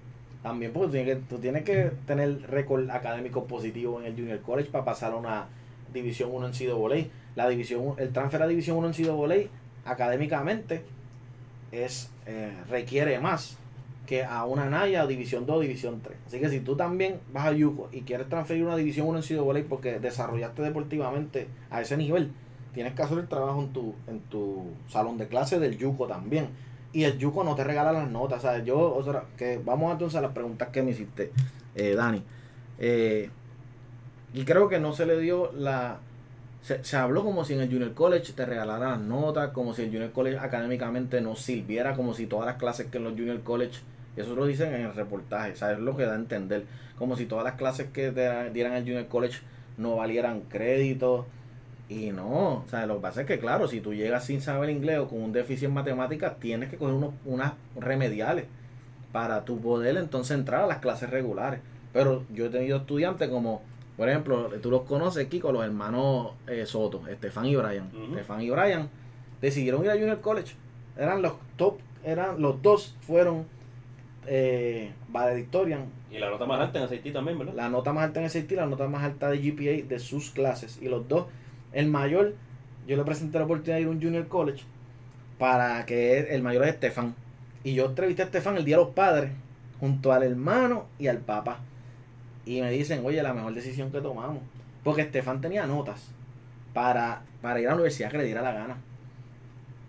[0.42, 4.40] También porque tú tienes que, tú tienes que tener récord académico positivo en el Junior
[4.42, 5.48] College para pasar a una
[5.94, 7.08] División 1 en NCAA.
[7.36, 9.36] La división, el transfer a División 1 en NCAA
[9.86, 10.84] académicamente
[11.72, 13.58] es eh, requiere más
[14.06, 16.18] que a una Naya División 2 División 3.
[16.28, 19.38] Así que si tú también vas a Yuko y quieres transferir una División 1 en
[19.38, 22.32] NCAA porque desarrollaste deportivamente a ese nivel,
[22.74, 26.50] tienes que hacer el trabajo en tu, en tu salón de clase del Yuko también.
[26.92, 28.42] Y el Yuko no te regala las notas.
[28.42, 31.32] Sea, yo, o sea, que vamos entonces a las preguntas que me hiciste,
[31.76, 32.22] eh, Dani.
[32.78, 33.30] Eh,
[34.34, 36.00] y creo que no se le dio la.
[36.62, 39.90] Se, se habló como si en el Junior College te regalaran notas, como si el
[39.90, 43.82] Junior College académicamente no sirviera, como si todas las clases que en los Junior College,
[44.16, 46.64] eso lo dicen en el reportaje, sea, es lo que da a entender,
[46.98, 49.40] como si todas las clases que te dieran el Junior College
[49.78, 51.26] no valieran crédito.
[51.90, 54.70] Y no, o sea, lo que pasa es que, claro, si tú llegas sin saber
[54.70, 58.46] inglés o con un déficit en matemáticas, tienes que coger unos, unas remediales
[59.12, 61.60] para tu poder entonces entrar a las clases regulares.
[61.92, 63.62] Pero yo he tenido estudiantes como,
[63.98, 67.90] por ejemplo, tú los conoces, Kiko, los hermanos eh, Soto, Estefan y Brian.
[67.94, 68.14] Ujú.
[68.14, 68.90] Estefan y Brian
[69.42, 70.56] decidieron ir a Junior College.
[70.98, 73.46] Eran los top, eran los dos fueron
[74.26, 77.54] eh, valedictorian Y la nota más alta en aceití también, ¿verdad?
[77.56, 80.80] la nota más alta en SAT, la nota más alta de GPA de sus clases.
[80.82, 81.28] Y los dos,
[81.72, 82.36] el mayor,
[82.88, 84.64] yo le presenté la oportunidad de ir a un junior college
[85.38, 87.16] para que el mayor es Estefan.
[87.64, 89.32] Y yo entrevisté a Estefan el día de los padres,
[89.80, 91.60] junto al hermano y al papá.
[92.46, 94.42] Y me dicen, oye, la mejor decisión que tomamos.
[94.84, 96.12] Porque Estefan tenía notas
[96.74, 98.78] para, para ir a la universidad que le diera la gana.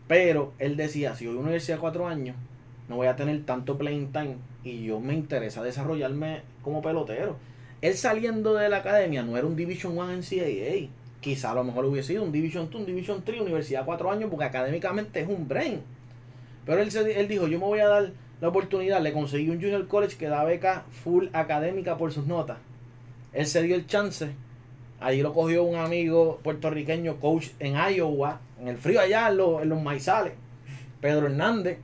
[0.07, 2.37] Pero él decía, si voy a una universidad cuatro años,
[2.89, 7.37] no voy a tener tanto playing time y yo me interesa desarrollarme como pelotero.
[7.81, 10.91] Él saliendo de la academia no era un Division 1 en CAA.
[11.21, 14.31] Quizá a lo mejor hubiese sido un Division 2, un Division 3, universidad cuatro años,
[14.31, 15.81] porque académicamente es un brain.
[16.67, 18.13] Pero él, él dijo, yo me voy a dar
[18.45, 22.59] la oportunidad, le conseguí un junior college que da beca full académica por sus notas.
[23.33, 24.33] Él se dio el chance.
[25.01, 29.63] Allí lo cogió un amigo puertorriqueño, coach en Iowa, en el frío allá, en los,
[29.63, 30.35] en los maizales.
[31.01, 31.79] Pedro Hernández.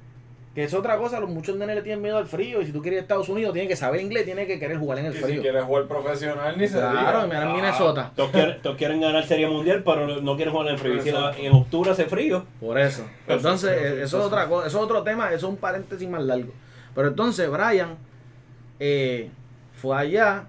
[0.54, 2.60] Que es otra cosa, los muchos nenes le tienen miedo al frío.
[2.60, 4.78] Y si tú quieres ir a Estados Unidos, tienes que saber inglés, tienes que querer
[4.78, 5.42] jugar en el Y si frío.
[5.42, 8.10] quieres jugar profesional, ni se Claro, mira en Minnesota.
[8.16, 10.96] Todos quieren, todos quieren ganar Serie Mundial, pero no quieren jugar en el frío.
[10.96, 12.44] Y si la- en octubre hace frío.
[12.58, 13.06] Por eso.
[13.28, 16.22] Entonces, eh, eso es otra cosa, eso es otro tema, eso es un paréntesis más
[16.24, 16.52] largo.
[16.96, 17.94] Pero entonces, Brian
[18.80, 19.30] eh,
[19.74, 20.44] fue allá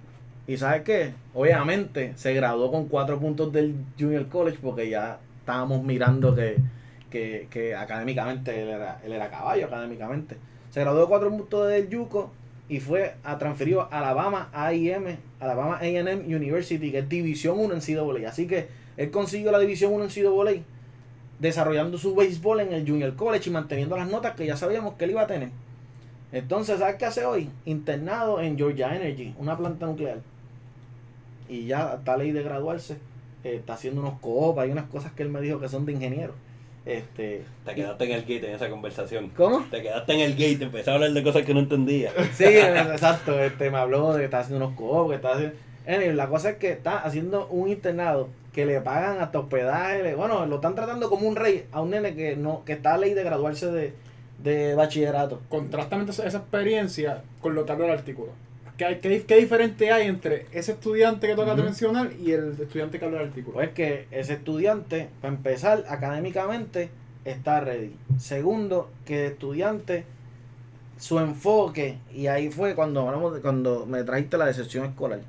[0.47, 1.13] y ¿sabes qué?
[1.35, 6.57] Obviamente se graduó con cuatro puntos del Junior College porque ya estábamos mirando que,
[7.11, 10.37] que, académicamente él era, él era caballo, académicamente.
[10.71, 12.31] Se graduó cuatro puntos del Yuco
[12.69, 17.79] y fue a transferido a Alabama A&M, Alabama A&M University, que es División 1 en
[17.79, 18.29] NCAA.
[18.29, 20.63] Así que él consiguió la División 1 en NCAA
[21.39, 25.05] desarrollando su béisbol en el Junior College y manteniendo las notas que ya sabíamos que
[25.05, 25.49] él iba a tener.
[26.31, 27.49] Entonces, ¿sabes qué hace hoy?
[27.65, 30.19] Internado en Georgia Energy, una planta nuclear.
[31.49, 32.97] Y ya está ley de graduarse.
[33.43, 35.93] eh, está haciendo unos co hay unas cosas que él me dijo que son de
[35.93, 36.33] ingeniero.
[36.85, 39.29] Este, Te quedaste en el gate en esa conversación.
[39.37, 39.63] ¿Cómo?
[39.69, 42.11] Te quedaste en el gate, empecé a hablar de cosas que no entendía.
[42.33, 43.39] Sí, exacto.
[43.39, 45.55] Este, me habló de que está haciendo unos co que está haciendo...
[45.87, 50.03] Anyway, la cosa es que está haciendo un internado que le pagan hasta hospedaje.
[50.03, 52.93] le- bueno, lo están tratando como un rey a un nene que no que está
[52.95, 53.93] a ley de graduarse de,
[54.43, 55.41] de bachillerato.
[55.49, 58.29] Contrastamente esa experiencia con lo que habla el artículo.
[58.81, 61.63] ¿Qué, qué, dif- qué diferente hay entre ese estudiante que toca Ujú.
[61.63, 63.53] mencionar y el estudiante que habla del artículo?
[63.53, 66.89] Pues que ese estudiante, para empezar, académicamente
[67.23, 67.95] está ready.
[68.17, 70.03] Segundo, que el estudiante,
[70.97, 75.19] su enfoque, y ahí fue cuando hablamos de- cuando me trajiste la decepción escolar.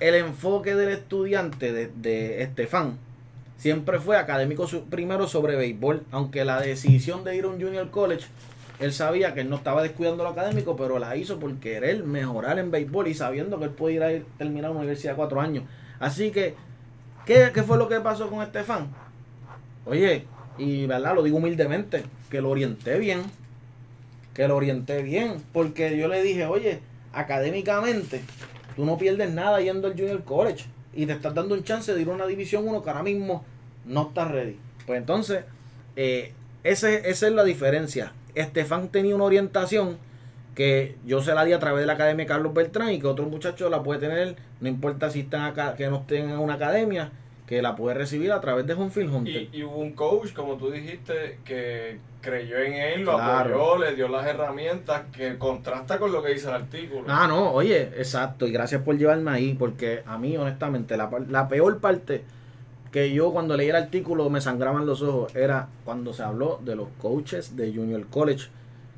[0.00, 2.98] El enfoque del estudiante de, de Estefan
[3.58, 7.90] siempre fue académico su- primero sobre béisbol, aunque la decisión de ir a un junior
[7.90, 8.26] college,
[8.80, 12.58] él sabía que él no estaba descuidando lo académico, pero la hizo por querer mejorar
[12.58, 15.64] en béisbol y sabiendo que él puede ir a terminar una universidad cuatro años.
[15.98, 16.54] Así que,
[17.26, 18.88] ¿qué, qué fue lo que pasó con Estefan?
[19.84, 20.24] Oye,
[20.56, 23.22] y verdad, lo digo humildemente, que lo orienté bien,
[24.32, 26.80] que lo orienté bien, porque yo le dije, oye,
[27.12, 28.22] académicamente,
[28.76, 30.64] tú no pierdes nada yendo al Junior College
[30.94, 33.44] y te estás dando un chance de ir a una División 1 que ahora mismo
[33.84, 34.58] no estás ready.
[34.86, 35.44] Pues entonces,
[35.96, 36.32] eh,
[36.64, 38.12] ese, esa es la diferencia.
[38.34, 39.98] Estefan tenía una orientación
[40.54, 43.24] que yo se la di a través de la Academia Carlos Beltrán y que otro
[43.26, 47.12] muchacho la puede tener, no importa si están acá, que no estén en una academia,
[47.46, 49.48] que la puede recibir a través de Honfield Hunter.
[49.52, 53.54] Y, y hubo un coach, como tú dijiste, que creyó en él, lo Claro.
[53.62, 57.04] apoyó, le dio las herramientas que contrasta con lo que dice el artículo.
[57.08, 61.48] Ah, no, oye, exacto, y gracias por llevarme ahí, porque a mí, honestamente, la, la
[61.48, 62.22] peor parte
[62.90, 66.74] que yo cuando leí el artículo me sangraban los ojos era cuando se habló de
[66.76, 68.48] los coaches de Junior College,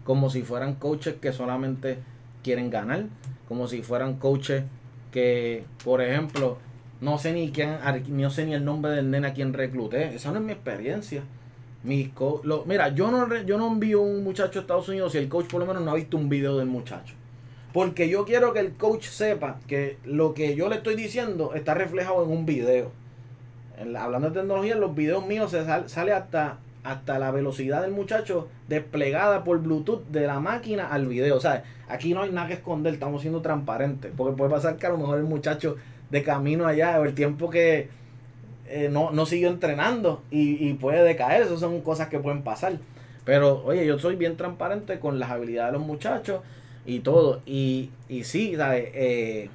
[0.05, 1.99] como si fueran coaches que solamente
[2.43, 3.05] quieren ganar,
[3.49, 4.64] como si fueran coaches
[5.11, 6.57] que, por ejemplo,
[7.01, 7.76] no sé ni quién,
[8.09, 11.22] no sé ni el nombre del nene a quien recluté, esa no es mi experiencia.
[11.84, 15.18] Mis co- lo- mira, yo no, yo no envío un muchacho a Estados Unidos si
[15.18, 17.14] el coach por lo menos no ha visto un video del muchacho.
[17.72, 21.74] Porque yo quiero que el coach sepa que lo que yo le estoy diciendo está
[21.74, 22.93] reflejado en un video.
[23.85, 27.83] La- hablando de tecnología, en los videos míos se sal- sale hasta, hasta la velocidad
[27.83, 31.37] del muchacho desplegada por Bluetooth de la máquina al video.
[31.37, 34.12] O sea, aquí no hay nada que esconder, estamos siendo transparentes.
[34.16, 35.76] Porque puede pasar que a lo mejor el muchacho
[36.11, 37.89] de camino allá o el tiempo que
[38.68, 41.43] eh, no, no siguió entrenando y, y puede decaer.
[41.43, 42.74] Esas son cosas que pueden pasar.
[43.24, 46.41] Pero, oye, yo soy bien transparente con las habilidades de los muchachos
[46.85, 47.41] y todo.
[47.47, 48.91] Y, y sí, ¿sabes?
[48.95, 49.49] Eh,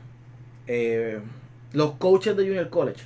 [0.67, 1.19] eh,
[1.73, 3.01] los coaches de Junior College,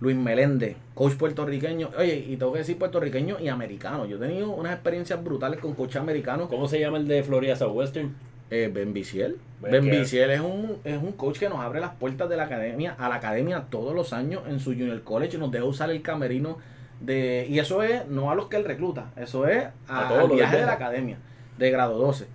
[0.00, 4.04] Luis Meléndez, coach puertorriqueño, oye, y tengo que decir puertorriqueño y americano.
[4.06, 6.48] Yo he tenido unas experiencias brutales con coaches americanos.
[6.48, 8.14] ¿Cómo se llama el de Florida Southwestern?
[8.50, 9.38] Eh, ben Viciel.
[9.60, 12.36] Ven Ben que- Viciel es un, es un coach que nos abre las puertas de
[12.36, 15.64] la academia, a la academia todos los años en su Junior College y nos deja
[15.64, 16.58] usar el camerino
[17.00, 17.46] de...
[17.48, 20.28] Y eso es no a los que él recluta, eso es a, A todos al
[20.28, 21.18] los viaje de la academia
[21.58, 22.26] de grado 12.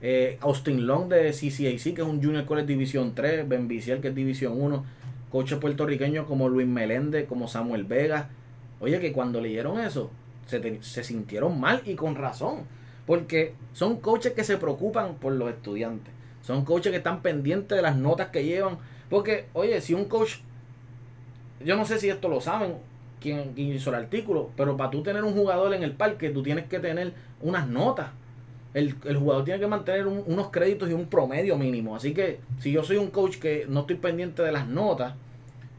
[0.00, 4.08] Eh, Austin Long de CCAC, que es un Junior College División 3, Ben Viciel, que
[4.08, 4.84] es División 1,
[5.32, 8.28] coaches puertorriqueños como Luis Meléndez, como Samuel Vega.
[8.80, 10.10] Oye, que cuando leyeron eso,
[10.46, 12.66] se, se sintieron mal y con razón.
[13.06, 16.12] Porque son coaches que se preocupan por los estudiantes.
[16.42, 18.76] Son coaches que están pendientes de las notas que llevan.
[19.08, 20.36] Porque, oye, si un coach,
[21.64, 22.74] yo no sé si esto lo saben,
[23.18, 26.42] quien, quien hizo el artículo, pero para tú tener un jugador en el parque, tú
[26.42, 28.10] tienes que tener unas notas.
[28.74, 31.94] El, el jugador tiene que mantener un- unos créditos y un promedio mínimo.
[31.96, 35.14] Así que si yo soy un coach que no estoy pendiente de las notas,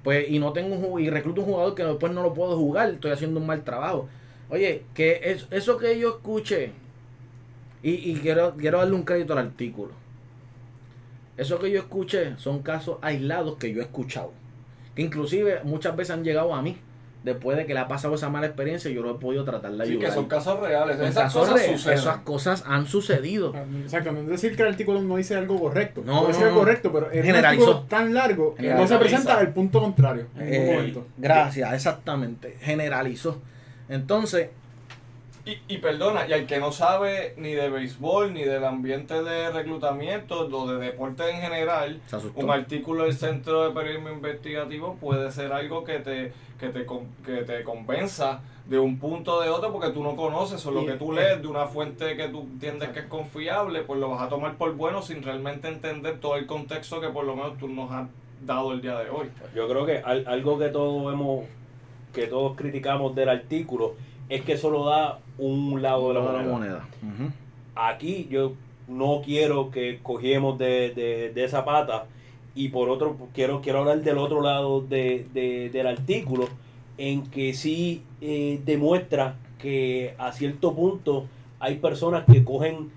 [0.04, 2.92] pues y no tengo un y recluto un jugador que después no lo puedo jugar,
[2.92, 4.10] estoy haciendo un mal trabajo.
[4.50, 6.72] Oye, que es, eso que yo escuché
[7.84, 9.92] Y, y quiero, quiero darle un crédito al artículo.
[11.38, 14.32] Eso que yo escuché son casos aislados que yo he escuchado.
[14.96, 16.78] Que inclusive muchas veces han llegado a mí.
[17.24, 19.86] Después de que le ha pasado esa mala experiencia, yo lo he podido tratar de
[19.86, 20.10] Sí, ayudar.
[20.10, 20.98] que son casos reales.
[20.98, 21.98] Son Esas casos cosas reales, suceden.
[22.00, 23.54] esas cosas han sucedido.
[23.82, 26.02] Exacto, no es decir que el artículo no dice algo correcto.
[26.06, 26.60] No, Puede no, ser no.
[26.60, 27.64] correcto, pero es un Generalizó.
[27.64, 31.08] artículo tan largo que no se presenta el punto contrario en ningún Eh, momento.
[31.18, 32.58] gracias, exactamente.
[32.60, 33.42] Generalizó.
[33.88, 34.50] Entonces,
[35.46, 39.50] Y, y perdona, y al que no sabe ni de béisbol, ni del ambiente de
[39.52, 42.00] reclutamiento, o de deporte en general,
[42.36, 47.08] un artículo del Centro de Periodismo Investigativo puede ser algo que te, que te, con-
[47.26, 50.94] que te convenza de un punto de otro porque tú no conoces o lo que
[50.94, 54.30] tú lees de una fuente que tú entiendes que es confiable, pues lo vas a
[54.30, 57.92] tomar por bueno sin realmente entender todo el contexto que por lo menos tú nos
[57.92, 58.08] has
[58.46, 59.28] dado el día de hoy.
[59.54, 61.44] Yo creo que al- algo que todos hemos,
[62.14, 63.96] que todos criticamos del artículo
[64.30, 66.52] es que solo da un lado de la moneda.
[67.76, 68.54] Aquí yo
[68.88, 72.06] no quiero que cogiemos de, de- de esa pata
[72.56, 76.48] y por otro quiero quiero hablar del otro lado de, de- del artículo
[76.98, 81.26] en que sí eh, demuestra que a cierto punto
[81.60, 82.92] hay personas que cogen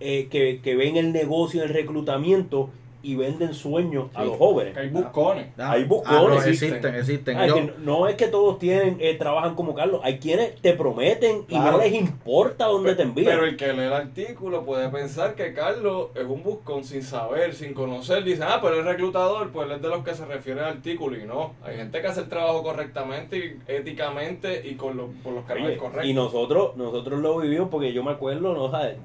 [0.00, 2.70] eh, que, que ven el negocio del reclutamiento
[3.02, 4.74] y venden sueños a los jóvenes.
[4.74, 5.46] Que hay buscones.
[5.58, 6.94] Ah, Hay ah, buscones, no, existen.
[6.94, 7.36] existen.
[7.36, 10.54] Ah, es Yo- que no- es que todos tienen eh, trabajan como Carlos, hay quienes
[10.60, 11.72] te prometen y Claro.
[11.72, 13.26] no les importa dónde te envían.
[13.26, 17.54] Pero el que lee el artículo puede pensar que Carlos es un buscón sin saber,
[17.54, 18.24] sin conocer.
[18.24, 21.16] Dice, ah, pero es reclutador, pues él es de los que se refiere al artículo.
[21.16, 25.32] Y no, hay gente que hace el trabajo correctamente, y éticamente y con los, por
[25.32, 26.04] los canales Oye, correctos.
[26.06, 28.70] y nosotros, nosotros lo vivimos porque yo me acuerdo, ¿no?
[28.70, 28.96] ¿Sabes?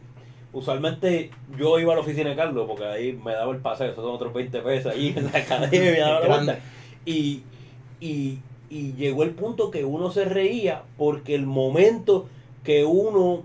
[0.56, 4.02] Usualmente yo iba a la oficina de Carlos porque ahí me daba el paseo, esos
[4.02, 6.60] son otros 20 pesos ahí en la academia, daba la vuelta.
[7.06, 7.44] Y,
[8.00, 8.40] y,
[8.70, 12.28] y llegó el punto que uno se reía porque el momento
[12.64, 13.44] que uno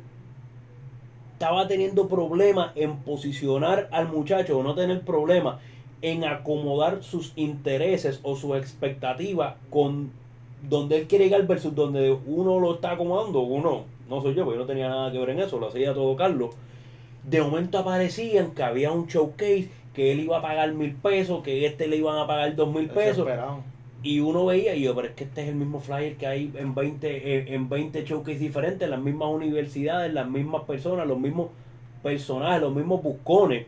[1.33, 5.57] estaba teniendo problemas en posicionar al muchacho o no tener problemas
[6.03, 10.13] en acomodar sus intereses o su expectativa con
[10.69, 14.59] donde él quiere llegar versus donde uno lo está acomodando, uno, no soy yo, porque
[14.59, 16.51] yo no tenía nada que ver en eso, lo hacía todo Carlos.
[17.25, 21.67] De momento aparecían que había un showcase, que él iba a pagar mil pesos, que
[21.67, 23.29] este le iban a pagar dos mil pesos.
[24.03, 26.51] Y uno veía, y yo, pero es que este es el mismo flyer que hay
[26.57, 31.49] en 20, en, en 20 showcases diferentes, las mismas universidades, las mismas personas, los mismos
[32.03, 33.67] personajes, los mismos buscones.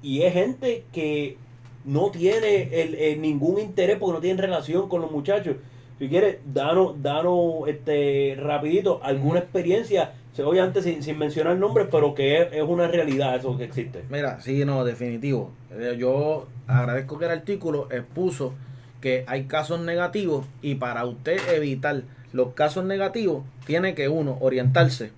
[0.00, 1.36] Y es gente que
[1.84, 5.56] no tiene el, el ningún interés porque no tiene relación con los muchachos.
[5.98, 10.12] Si quieres, danos, danos este, rapidito alguna experiencia,
[10.42, 14.04] obviamente sin, sin mencionar nombres, pero que es, es una realidad eso que existe.
[14.10, 15.50] Mira, sí, no, definitivo.
[15.70, 18.54] Eh, Yo agradezco que el artículo expuso
[19.00, 25.12] que hay casos negativos y para usted evitar los casos negativos tiene que uno orientarse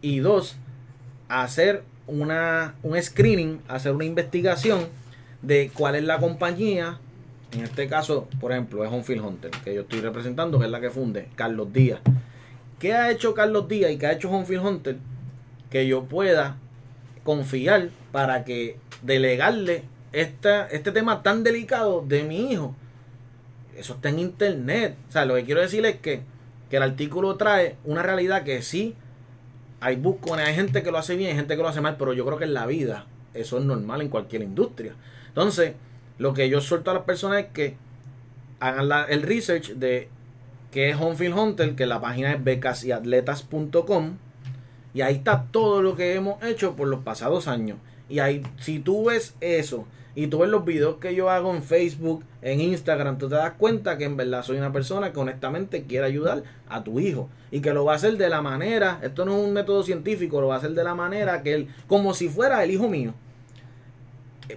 [0.00, 0.56] y dos
[1.28, 4.86] hacer una un screening, hacer una investigación
[5.40, 6.98] de cuál es la compañía.
[7.52, 10.80] En este caso, por ejemplo, es Field Hunter, que yo estoy representando, que es la
[10.80, 12.00] que funde, Carlos Díaz.
[12.82, 14.96] ¿Qué ha hecho Carlos Díaz y qué ha hecho Field Hunter?
[15.70, 16.56] Que yo pueda
[17.22, 22.74] confiar para que delegarle esta, este tema tan delicado de mi hijo.
[23.76, 24.96] Eso está en internet.
[25.08, 26.22] O sea, lo que quiero decir es que,
[26.70, 28.96] que el artículo trae una realidad que sí
[29.78, 32.12] hay buscones, hay gente que lo hace bien, hay gente que lo hace mal, pero
[32.14, 34.94] yo creo que en la vida eso es normal en cualquier industria.
[35.28, 35.74] Entonces,
[36.18, 37.76] lo que yo suelto a las personas es que
[38.58, 40.08] hagan la- el research de
[40.72, 44.16] qué es Homefield Hunter, que la página es becasyatletas.com
[44.94, 47.78] y ahí está todo lo que hemos hecho por los pasados años.
[48.08, 51.62] Y ahí, si tú ves eso y tú ves los videos que yo hago en
[51.62, 55.84] Facebook, en Instagram, tú te das cuenta que en verdad soy una persona que honestamente
[55.84, 57.30] quiere ayudar a tu hijo.
[57.50, 60.40] Y que lo va a hacer de la manera, esto no es un método científico,
[60.40, 63.14] lo va a hacer de la manera que él, como si fuera el hijo mío.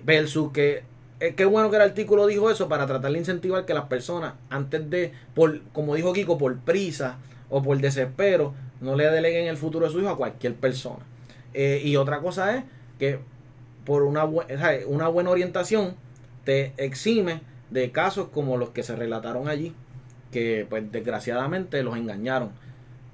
[0.03, 0.83] Versus que,
[1.19, 4.33] eh, qué bueno que el artículo dijo eso para tratar de incentivar que las personas,
[4.49, 7.17] antes de, por, como dijo Kiko, por prisa
[7.49, 10.99] o por desespero, no le deleguen el futuro de su hijo a cualquier persona.
[11.53, 12.63] Eh, y otra cosa es
[12.99, 13.19] que
[13.85, 14.25] por una,
[14.87, 15.95] una buena orientación
[16.43, 19.73] te exime de casos como los que se relataron allí,
[20.31, 22.49] que pues desgraciadamente los engañaron.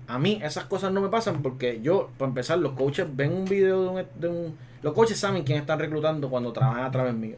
[0.08, 3.46] A mí esas cosas no me pasan porque yo, para empezar, los coaches ven un
[3.46, 7.14] video de un, de un- Los coaches saben quién están reclutando cuando trabajan a través
[7.14, 7.36] mío.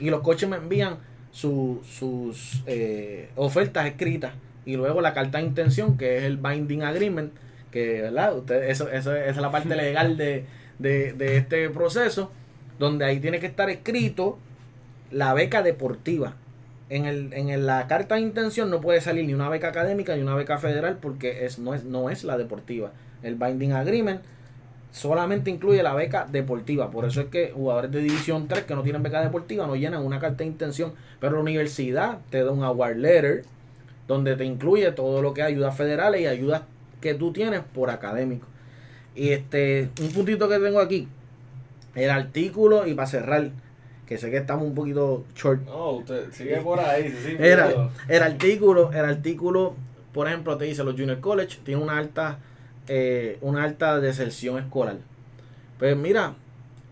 [0.00, 0.98] Y los coaches me envían
[1.30, 4.32] su- sus eh, ofertas escritas
[4.64, 7.32] y luego la carta de intención, que es el binding agreement,
[7.70, 8.36] que, ¿verdad?
[8.36, 10.44] Usted, eso, eso, esa es la parte legal de,
[10.78, 12.30] de, de este proceso,
[12.78, 14.38] donde ahí tiene que estar escrito
[15.10, 16.34] la beca deportiva.
[16.88, 20.14] En, el, en el- la carta de intención no puede salir ni una beca académica
[20.16, 22.92] ni una beca federal porque es, no, es, no es la deportiva.
[23.22, 24.20] El binding agreement
[24.96, 26.90] solamente incluye la beca deportiva.
[26.90, 30.02] Por eso es que jugadores de División 3 que no tienen beca deportiva no llenan
[30.02, 30.94] una carta de intención.
[31.20, 33.44] Pero la universidad te da un award letter
[34.08, 36.62] donde te incluye todo lo que es ayudas federales y ayudas
[37.02, 38.46] que tú tienes por académico.
[39.14, 41.08] Y este, un puntito que tengo aquí,
[41.94, 43.50] el artículo, y para cerrar,
[44.06, 45.62] que sé que estamos un poquito short.
[45.66, 47.14] No, usted sigue por ahí.
[47.22, 49.74] Sí, Era, el artículo, el artículo,
[50.14, 52.38] por ejemplo, te dice los junior college tienen una alta,
[52.88, 54.96] eh, una alta deserción escolar.
[55.78, 56.34] Pues mira,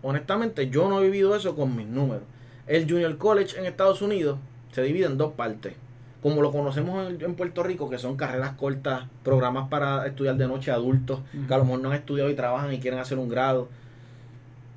[0.01, 2.23] honestamente yo no he vivido eso con mis números.
[2.67, 4.37] El junior college en Estados Unidos
[4.71, 5.73] se divide en dos partes.
[6.21, 10.47] Como lo conocemos en, en Puerto Rico, que son carreras cortas, programas para estudiar de
[10.47, 13.29] noche adultos, que a lo mejor no han estudiado y trabajan y quieren hacer un
[13.29, 13.69] grado.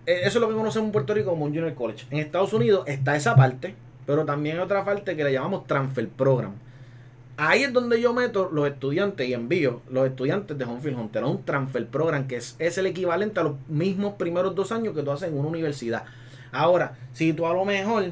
[0.06, 2.06] Eh, Eso es lo que conocemos en Puerto Rico como un junior college.
[2.10, 3.74] En Estados Unidos está esa parte,
[4.06, 6.52] pero también hay otra parte que le llamamos transfer program.
[7.40, 11.26] Ahí es donde yo meto los estudiantes y envío los estudiantes de Homefield Hunter a
[11.28, 15.04] un transfer program que es, es el equivalente a los mismos primeros dos años que
[15.04, 16.02] tú haces en una universidad.
[16.50, 18.10] Ahora, si tú a lo mejor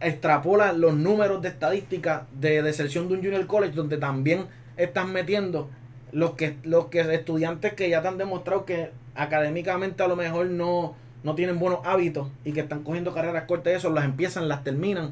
[0.00, 4.46] extrapolas los números de estadística de deserción de un junior college donde también
[4.76, 5.68] están metiendo
[6.12, 10.46] los que los que estudiantes que ya te han demostrado que académicamente a lo mejor
[10.46, 10.94] no,
[11.24, 14.62] no tienen buenos hábitos y que están cogiendo carreras cortas y eso, las empiezan, las
[14.62, 15.10] terminan.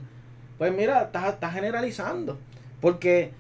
[0.59, 2.39] Pues mira, estás, estás generalizando.
[2.81, 3.33] Porque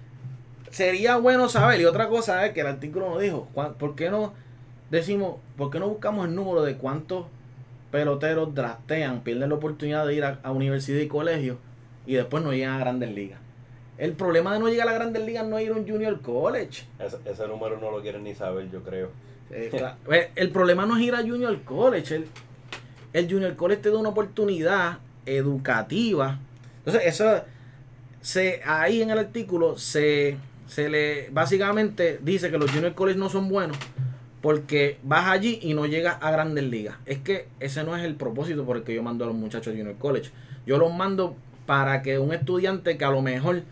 [0.70, 4.11] sería bueno saber, y otra cosa es que el artículo nos dijo, ¿cuán- ¿por qué
[4.11, 4.32] no
[4.91, 7.26] decimos, por qué no buscamos el número de cuántos
[7.91, 11.59] peloteros drastean, pierden la oportunidad de ir a, a universidad y colegio
[12.07, 13.41] y después no llegan a grandes ligas?
[13.99, 16.84] El problema de no llegar a grandes ligas no es ir a un junior college.
[16.99, 19.11] Ese, ese número no lo quieren ni saber, yo creo.
[19.51, 19.70] Eh,
[20.12, 22.14] eh, el problema no es ir a Junior College.
[22.14, 22.26] El,
[23.12, 26.38] el Junior College te da una oportunidad educativa.
[26.78, 27.43] Entonces, eso
[28.20, 33.28] se ahí en el artículo se, se le básicamente dice que los Junior College no
[33.28, 33.76] son buenos
[34.40, 36.96] porque vas allí y no llegas a grandes ligas.
[37.06, 39.74] Es que ese no es el propósito por el que yo mando a los muchachos
[39.74, 40.30] a Junior College.
[40.66, 43.62] Yo los mando para que un estudiante que a lo mejor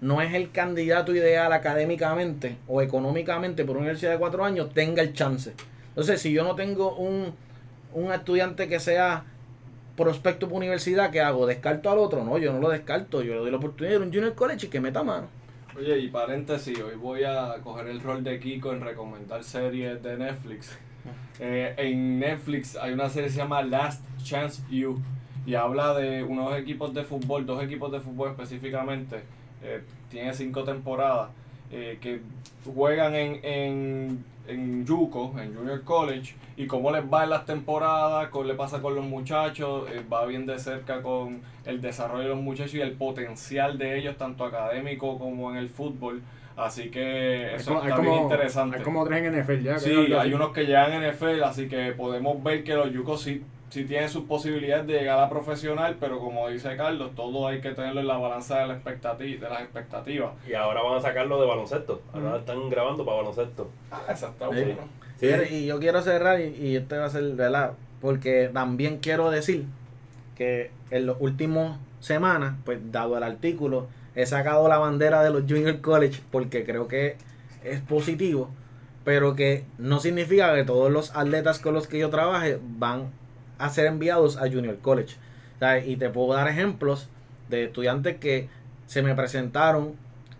[0.00, 5.02] no es el candidato ideal académicamente o económicamente por una universidad de cuatro años, tenga
[5.02, 5.52] el chance.
[5.90, 7.34] Entonces, si yo no tengo un,
[7.92, 9.24] un estudiante que sea
[10.00, 11.46] prospecto por universidad, ¿qué hago?
[11.46, 12.24] ¿Descarto al otro?
[12.24, 13.22] No, yo no lo descarto.
[13.22, 15.28] Yo le doy la oportunidad de ir a un junior college y que meta mano.
[15.78, 20.16] Oye, y paréntesis, hoy voy a coger el rol de Kiko en recomendar series de
[20.16, 20.78] Netflix.
[21.42, 25.00] Eh, en Netflix hay una serie que se llama Last Chance You
[25.46, 29.22] y habla de unos equipos de fútbol, dos equipos de fútbol específicamente.
[29.62, 29.80] eh,
[30.10, 31.30] tiene cinco temporadas
[31.70, 32.20] eh, que
[32.74, 38.28] juegan en, en, en Yuko, en Junior College, y cómo les va en las temporadas,
[38.28, 42.28] cómo le pasa con los muchachos, eh, va bien de cerca con el desarrollo de
[42.30, 46.20] los muchachos y el potencial de ellos, tanto académico como en el fútbol.
[46.56, 48.76] Así que eso Hay está como- bien interesante.
[48.78, 49.78] Hay como tres en NFL ya.
[49.78, 50.32] Sí, hay así.
[50.34, 54.08] unos que llegan en NFL, así que podemos ver que los Yukos sí, sí tienen
[54.08, 58.08] sus posibilidades de llegar a profesional, pero como dice Carlos, todo hay que tenerlo en
[58.08, 60.32] la balanza de, la expectativa, de las expectativas.
[60.46, 62.02] Y ahora van a sacarlo de baloncesto.
[62.12, 63.70] Ahora están grabando para baloncesto.
[63.90, 64.74] Ah, Sí.
[65.20, 65.54] Sí.
[65.54, 67.72] Y yo quiero cerrar y, y este va a ser, ¿verdad?
[68.00, 69.66] Porque también quiero decir
[70.34, 75.42] que en los últimos semanas, pues dado el artículo, he sacado la bandera de los
[75.42, 77.16] Junior College porque creo que
[77.62, 78.48] es positivo,
[79.04, 83.10] pero que no significa que todos los atletas con los que yo trabaje van
[83.60, 85.16] a ser enviados a Junior College.
[85.86, 87.08] Y te puedo dar ejemplos
[87.50, 88.48] de estudiantes que
[88.86, 89.94] se me presentaron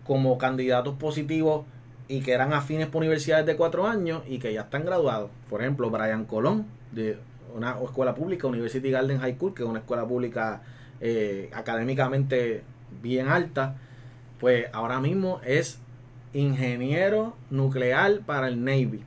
[0.04, 1.66] como candidatos positivos
[2.08, 5.30] y que eran afines por universidades de cuatro años y que ya están graduados.
[5.48, 7.18] Por ejemplo, Brian Colón, de
[7.54, 10.62] una escuela pública, University Garden High School, que es una escuela pública
[11.00, 12.64] eh, académicamente
[13.02, 13.76] bien alta,
[14.40, 15.78] pues ahora mismo es
[16.32, 19.04] ingeniero nuclear para el Navy.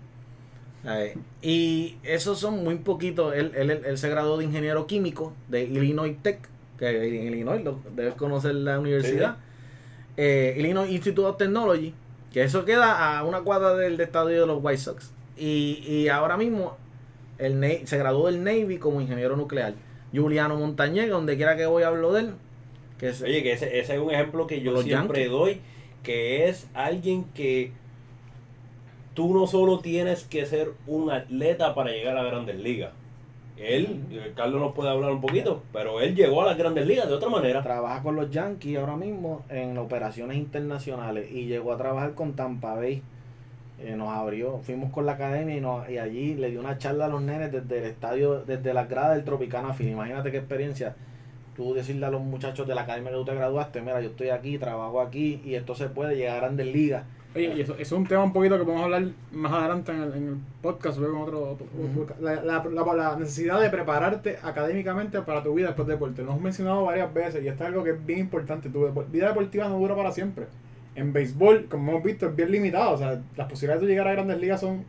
[1.42, 3.34] Y esos son muy poquitos.
[3.36, 6.40] Él, él, él se graduó de ingeniero químico de Illinois Tech,
[6.78, 9.38] que en Illinois lo, debes conocer la universidad.
[10.18, 11.94] Eh, Illinois Institute of Technology,
[12.32, 15.12] que eso queda a una cuadra del estadio de los White Sox.
[15.38, 16.78] Y, y ahora mismo
[17.40, 19.74] el se graduó del Navy como ingeniero nuclear.
[20.14, 22.34] Juliano Montañez, donde quiera que voy hablo de él.
[23.00, 25.32] Que es, Oye, que ese, ese es un ejemplo que yo siempre Yankees.
[25.32, 25.62] doy,
[26.04, 27.72] que es alguien que
[29.14, 32.92] tú no solo tienes que ser un atleta para llegar a grandes ligas.
[33.58, 37.08] Él, eh, Carlos nos puede hablar un poquito, pero él llegó a las grandes ligas
[37.08, 37.62] de otra manera.
[37.62, 42.74] trabaja con los Yankees ahora mismo en operaciones internacionales y llegó a trabajar con Tampa
[42.74, 43.04] Bay.
[43.80, 47.06] Eh, nos abrió, fuimos con la academia y, nos- y allí le dio una charla
[47.06, 49.90] a los nenes desde el estadio, desde las gradas del Tropicana Fin.
[49.90, 50.96] Imagínate qué experiencia.
[51.56, 54.30] Tú decirle a los muchachos de la academia que tú te graduaste, mira, yo estoy
[54.30, 57.04] aquí, trabajo aquí y esto se puede llegar a grandes ligas.
[57.36, 60.02] Oye, y eso, eso es un tema un poquito que podemos hablar más adelante en
[60.04, 61.66] el, en el podcast, luego en otro, otro-
[62.04, 66.22] otro- la, la, la- la necesidad de prepararte académicamente para tu vida después del deporte.
[66.24, 68.70] Lo hemos mencionado varias veces y esto es algo que es bien importante.
[68.70, 70.46] Tu depo- vida deportiva no dura para siempre.
[70.96, 72.92] En béisbol, como hemos visto, es bien limitado.
[72.92, 74.84] O sea, las posibilidades de llegar a grandes ligas son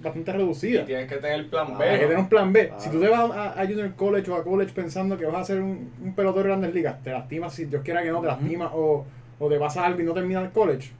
[0.00, 0.86] bastante Y reducidas.
[0.86, 1.84] tienes que tener plan Ah, B.
[1.88, 2.72] Hay que tener un plan B.
[2.78, 5.44] Si tú te vas a, a Junior College o a College pensando que vas a
[5.44, 8.28] ser un, un pelotero de grandes ligas, te lastimas, si Dios quiera que no, te
[8.28, 9.04] lastimas o,
[9.40, 10.92] o te pasa algo y no terminas el college,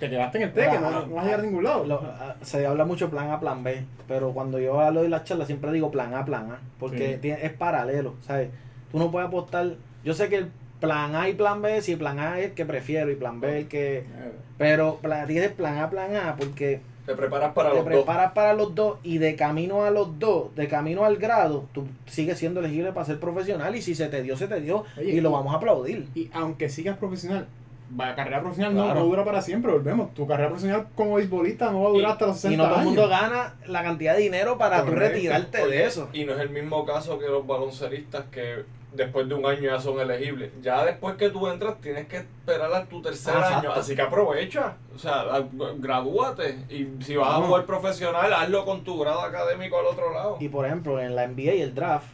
[0.00, 1.84] te quedaste en el teque, no, no vas a llegar a ningún lado.
[1.84, 5.24] Lo- ah, se habla mucho plan A, plan B, pero cuando yo hablo de las
[5.24, 7.18] charlas siempre digo plan A, plan A, porque Sí.
[7.22, 8.48] tiene- es paralelo, ¿sabes?
[8.90, 9.74] Tú no puedes apostar,
[10.04, 10.48] yo sé que el
[10.80, 13.48] plan A y plan B, si plan A es el que prefiero y plan B
[13.50, 14.04] es el que...
[14.58, 17.94] Pero tienes plan A, plan A, porque Te preparas para te los dos.
[17.94, 21.86] preparas para los dos y de camino a los dos, de camino al grado, tú
[22.06, 25.12] sigues siendo elegible para ser profesional y si se te dio, se te dio Oye,
[25.12, 26.08] y lo vamos a aplaudir.
[26.14, 27.46] Y aunque sigas profesional,
[27.96, 29.00] la carrera profesional no, Claro.
[29.00, 30.14] no dura para siempre, volvemos.
[30.14, 32.62] Tu carrera profesional como beisbolista no va a durar Y- hasta los 60 Y no
[32.64, 32.86] todo el años.
[32.94, 36.08] mundo gana la cantidad de dinero para tú retirarte Oye, de eso.
[36.12, 39.78] Y no es el mismo caso que los balonceristas que después de un año ya
[39.78, 40.50] son elegibles.
[40.62, 43.56] Ya después que tú entras tienes que esperar a tu tercer Ah, año.
[43.58, 43.80] exacto.
[43.80, 44.74] Así que aprovecha.
[44.94, 45.44] O sea, a-
[45.78, 46.58] gradúate.
[46.68, 47.46] Y si vas a No.
[47.46, 50.36] jugar profesional, hazlo con tu grado académico al otro lado.
[50.40, 52.06] Y por ejemplo, en la NBA y el draft,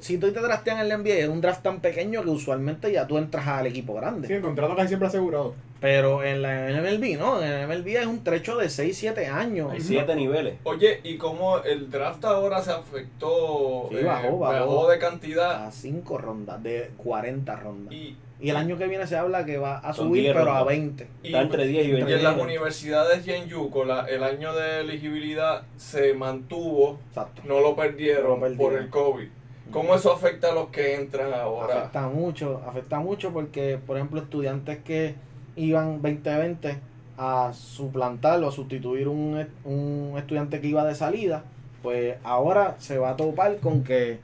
[0.00, 3.06] si tú te draftean en la NBA, es un draft tan pequeño que usualmente ya
[3.06, 4.28] tú entras al equipo grande.
[4.28, 5.54] Sí, el contrato casi siempre asegurado.
[5.80, 7.42] Pero en la MLB, ¿no?
[7.42, 9.72] En la MLB es un trecho de 6, 7 años.
[9.72, 10.56] Hay siete niveles.
[10.64, 13.88] Oye, ¿y cómo el draft ahora se afectó?
[13.90, 14.88] Sí, bajó, bajó.
[14.90, 15.64] de cantidad.
[15.66, 17.94] A 5 rondas, de 40 rondas.
[17.94, 20.60] Y, Y el año que viene se habla que va a subir, 10 pero a
[20.60, 20.66] rondas.
[20.66, 21.08] 20.
[21.22, 22.14] y- Está entre 10 y y 20.
[22.14, 27.42] en las universidades y en Yuko, la- el año de elegibilidad se mantuvo, Exacto.
[27.46, 28.56] no lo perdieron, No lo perdieron.
[28.70, 29.28] por el COVID.
[29.70, 31.78] ¿Cómo eso afecta a los que entran ahora?
[31.78, 35.14] Afecta mucho, afecta mucho porque, por ejemplo, estudiantes que
[35.56, 36.78] iban 2020
[37.18, 41.44] a suplantar o a sustituir un, un estudiante que iba de salida,
[41.82, 44.18] pues ahora se va a topar con que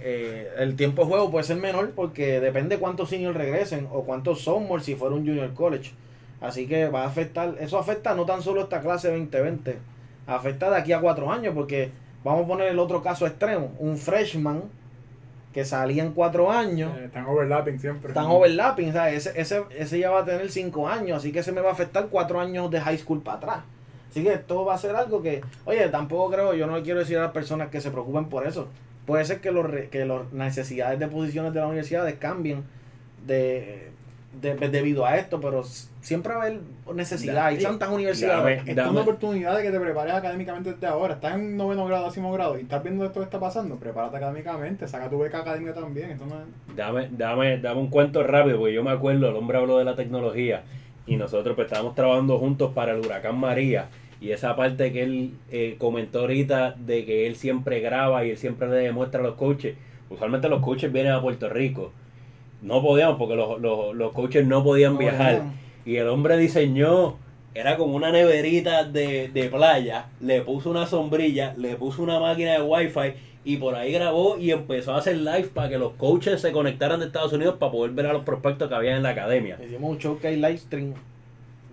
[0.00, 4.42] eh, el tiempo de juego puede ser menor porque depende cuántos seniors regresen o cuántos
[4.42, 5.92] sophomores si fuera un junior college.
[6.40, 9.78] Así que va a afectar, eso afecta no tan solo esta clase 2020,
[10.26, 11.92] afecta de aquí a cuatro años porque
[12.24, 14.62] vamos a poner el otro caso extremo, un freshman
[15.52, 16.96] que salía en cuatro años.
[16.96, 18.08] Eh, están overlapping siempre.
[18.08, 21.40] Están overlapping, o sea, ese, ese, ese ya va a tener 5 años, así que
[21.40, 23.58] ese me va a afectar 4 años de high school para atrás.
[24.10, 27.00] Así que esto va a ser algo que, oye, tampoco creo, yo no le quiero
[27.00, 28.68] decir a las personas que se preocupen por eso.
[29.06, 32.62] Puede ser que, los, re- que las necesidades de posiciones de las universidades cambien
[33.26, 33.90] de,
[34.40, 35.62] de- de- debido a esto, pero
[36.00, 36.60] siempre va a haber
[36.94, 37.46] necesidad.
[37.46, 37.62] Hay Sí.
[37.62, 38.66] tantas universidades.
[38.66, 41.14] Es una oportunidad de que te prepares académicamente desde ahora.
[41.14, 43.76] Estás en noveno grado, décimo grado y estás viendo esto que está pasando.
[43.76, 46.10] Prepárate académicamente, saca tu beca académica también.
[46.10, 49.58] Esto no es- Dame, dame, dame un cuento rápido, porque yo me acuerdo, el hombre
[49.58, 50.62] habló de la tecnología
[51.06, 53.86] y nosotros pues estábamos trabajando juntos para el huracán María
[54.20, 58.38] y esa parte que él eh, comentó ahorita de que él siempre graba y él
[58.38, 59.76] siempre le demuestra a los coaches,
[60.10, 61.92] usualmente los coaches vienen a Puerto Rico,
[62.62, 65.52] no podíamos porque los, los, los coaches no podían No viajar podían.
[65.84, 67.16] y el hombre diseñó,
[67.54, 72.52] era como una neverita de, de playa, le puso una sombrilla, le puso una máquina
[72.52, 76.40] de wifi y por ahí grabó y empezó a hacer live para que los coaches
[76.40, 79.10] se conectaran de Estados Unidos para poder ver a los prospectos que había en la
[79.10, 79.58] academia.
[79.62, 80.94] Hicimos un showcase live stream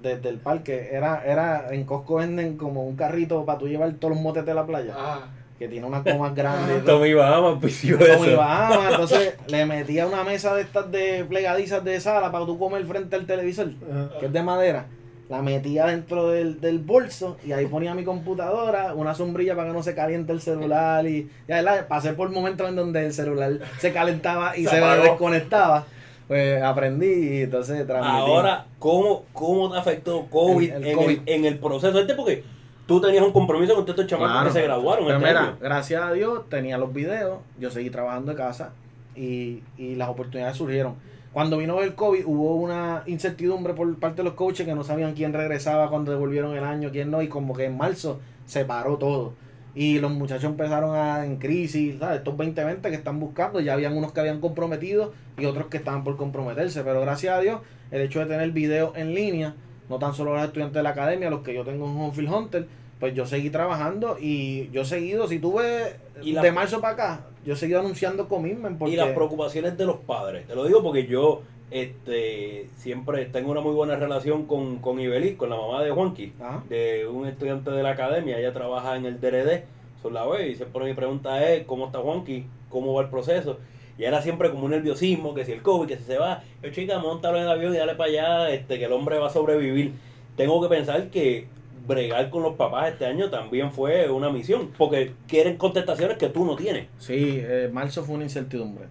[0.02, 0.90] desde el parque.
[0.92, 4.54] Era, era en Costco venden como un carrito para tú llevar todos los motes de
[4.56, 4.94] la playa.
[4.98, 5.28] Ah,
[5.60, 6.78] Que tiene unas comas grandes.
[6.78, 7.00] y todo.
[7.00, 8.38] Tommy Bahamas pisió Como eso.
[8.38, 12.86] Bahama, entonces le metía una mesa de estas de plegadizas de sala para tú comer
[12.86, 13.72] frente al televisor,
[14.20, 14.86] que es de madera.
[15.28, 19.74] La metía dentro del, del bolso y ahí ponía mi computadora, una sombrilla para que
[19.76, 21.88] no se caliente el celular y ya ¿verdad?
[21.88, 25.86] pasé por momentos en donde el celular se calentaba y Se desconectaba.
[26.28, 27.06] Pues aprendí
[27.38, 28.16] y entonces transmití.
[28.18, 31.20] Ahora, ¿cómo, ¿cómo te afectó COVID, El- el en, COVID.
[31.26, 32.16] El, en el proceso este?
[32.16, 32.44] Porque
[32.90, 34.48] tú tenías un compromiso con todos estos chamacos Claro.
[34.48, 35.58] que se graduaron Pero este mira, año.
[35.62, 38.74] gracias a Dios tenía los videos, yo seguí trabajando de casa
[39.16, 40.96] y, y las oportunidades surgieron.
[41.32, 45.14] Cuando vino el COVID hubo una incertidumbre por parte de los coaches que no sabían
[45.14, 48.98] quién regresaba cuando devolvieron el año, quién no, y como que en marzo se paró
[48.98, 49.34] todo.
[49.76, 52.18] Y los muchachos empezaron a en crisis, ¿sabes?
[52.18, 56.04] Estos 2020 que están buscando, ya habían unos que habían comprometido y otros que estaban
[56.04, 56.82] por comprometerse.
[56.84, 57.62] Pero gracias a Dios,
[57.92, 59.54] el hecho de tener videos en línea,
[59.90, 62.68] no tan solo los estudiantes de la academia, los que yo tengo en Homefield Hunter,
[63.00, 66.82] pues yo seguí trabajando y yo he seguido, si tú ves Y la- de marzo
[66.82, 70.46] para acá, yo he seguido anunciando commitment porque Y las preocupaciones de los padres.
[70.48, 71.42] Te lo digo porque yo
[71.72, 74.98] este siempre tengo una muy buena relación con, con
[75.38, 76.64] con la mamá de Juanqui, Ajá.
[76.68, 78.38] de un estudiante de la academia.
[78.40, 79.64] Ella trabaja en el DRD,
[80.02, 83.58] son la ve, y siempre mi pregunta es cómo está Juanqui, cómo va el proceso.
[84.00, 86.70] Y era siempre como un nerviosismo, que si el COVID, que si se va, yo
[86.72, 89.30] chica, montalo en el avión y dale para allá, este, que el hombre va a
[89.30, 89.92] sobrevivir.
[90.38, 91.48] tengo que pensar que
[91.86, 96.46] bregar con los papás este año también fue una misión, porque quieren contestaciones que tú
[96.46, 96.88] no tienes.
[96.98, 98.86] Sí, eh, marzo fue una incertidumbre.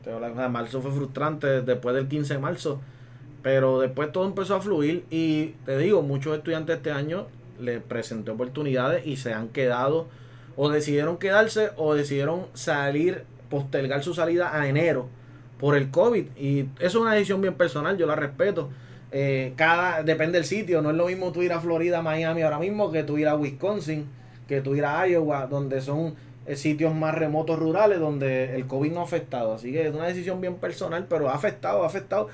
[0.51, 2.80] marzo fue frustrante después del 15 de marzo,
[3.43, 7.28] pero después todo empezó a fluir y te digo, muchos estudiantes este año
[7.59, 10.06] les presenté oportunidades y se han quedado
[10.56, 15.08] o decidieron quedarse o decidieron salir, postergar su salida a enero
[15.58, 16.26] por el COVID.
[16.36, 18.70] Y eso es una decisión bien personal, yo la respeto.
[19.10, 22.58] Eh, cada depende del sitio, no es lo mismo tú ir a Florida, Miami ahora
[22.58, 24.06] mismo que tú ir a Wisconsin,
[24.46, 26.14] que tú ir a Iowa, donde son
[26.46, 29.54] eh, sitios más remotos rurales donde el COVID no ha afectado.
[29.54, 32.28] Así que es una decisión bien personal, pero ha afectado, ha afectado.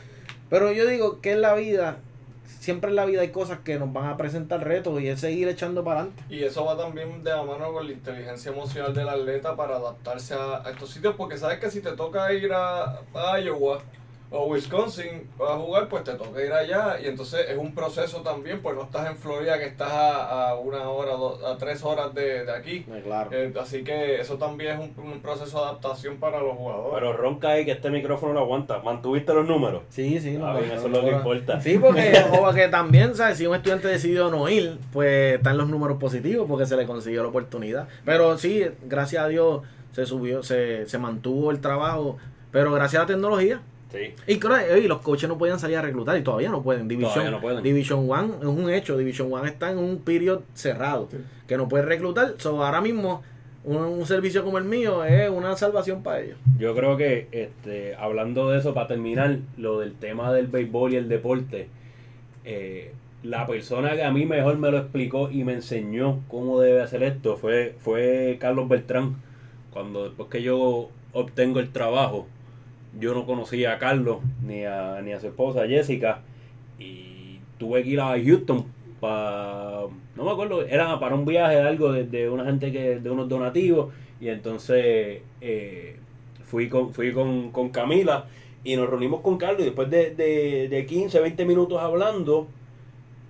[0.51, 1.99] Pero yo digo que en la vida,
[2.47, 5.49] siempre en la vida hay cosas que nos van a presentar retos y es seguir
[5.49, 6.23] echando para adelante.
[6.29, 10.35] Y eso va también de la mano con la inteligencia emocional del atleta para adaptarse
[10.35, 13.01] a, estos sitios, porque sabes que si te toca ir a
[13.43, 13.83] Iowa
[14.35, 18.61] o Wisconsin a jugar, pues te toca ir allá y entonces es un proceso también,
[18.61, 21.13] pues no estás en Florida que estás a, a una hora,
[21.47, 22.85] a tres horas de, de aquí.
[22.91, 23.31] Eh, claro.
[23.33, 26.91] Eh, así que eso también es un, un proceso de adaptación para los jugadores.
[26.95, 28.81] Pero ronca ahí que este micrófono lo aguanta.
[28.81, 29.83] ¿Mantuviste los números?
[29.89, 31.61] Sí, sí, Ah, bien, eso es lo que importa.
[31.61, 33.39] Sí, porque, o porque también, ¿sabes?
[33.39, 37.23] Si un estudiante decidió no ir, pues están los números positivos porque se le consiguió
[37.23, 37.87] la oportunidad.
[38.05, 39.63] Pero sí, gracias a Dios
[39.93, 42.17] se subió, se, se mantuvo el trabajo,
[42.51, 43.61] pero gracias a la tecnología.
[43.93, 44.15] Sí.
[44.27, 46.89] Y los coaches no podían salir a reclutar y todavía no pueden.
[46.89, 47.63] Division, no pueden.
[47.63, 48.97] Division One es un hecho.
[48.97, 51.09] Division One está en un periodo cerrado
[51.47, 52.35] que no puede reclutar.
[52.39, 53.23] So, ahora mismo
[53.65, 56.39] un, un servicio como el mío es una salvación para ellos.
[56.59, 60.97] Yo creo que, este, hablando de eso, para terminar, lo del tema del béisbol y
[60.97, 61.69] el deporte,
[62.45, 62.93] eh,
[63.23, 67.03] la persona que a mí mejor me lo explicó y me enseñó cómo debe hacer
[67.03, 69.17] esto fue, fue Carlos Beltrán.
[69.73, 72.27] Cuando después que yo obtengo el trabajo,
[73.01, 76.23] yo no conocía a Carlos ni a, ni a su esposa Jessica
[76.79, 78.67] y tuve que ir a Houston
[79.01, 79.83] para,
[80.17, 83.29] no me acuerdo, era para un viaje algo de, de una gente que, de unos
[83.29, 85.97] donativos y entonces eh,
[86.45, 88.27] fui con, fui con, con Camila
[88.63, 92.49] y nos reunimos con Carlos y después de, de, de 15, 20 minutos hablando,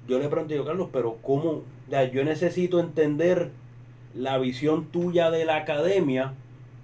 [0.07, 1.62] yo le pregunté yo, Carlos, pero ¿cómo?
[1.91, 3.51] Ya, yo necesito entender
[4.15, 6.35] la visión tuya de la academia,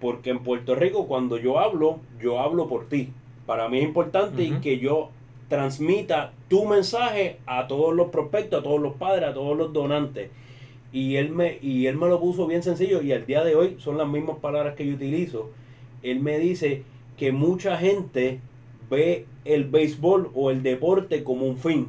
[0.00, 3.10] porque en Puerto Rico cuando yo hablo, yo hablo por ti.
[3.46, 5.10] Para mí es importante que yo
[5.48, 10.30] transmita tu mensaje a todos los prospectos, a todos los padres, a todos los donantes.
[10.92, 13.76] Y él me, y él me lo puso bien sencillo y al día de hoy
[13.78, 15.50] son las mismas palabras que yo utilizo.
[16.02, 16.84] Él me dice
[17.16, 18.40] que mucha gente
[18.88, 21.88] ve el béisbol o el deporte como un fin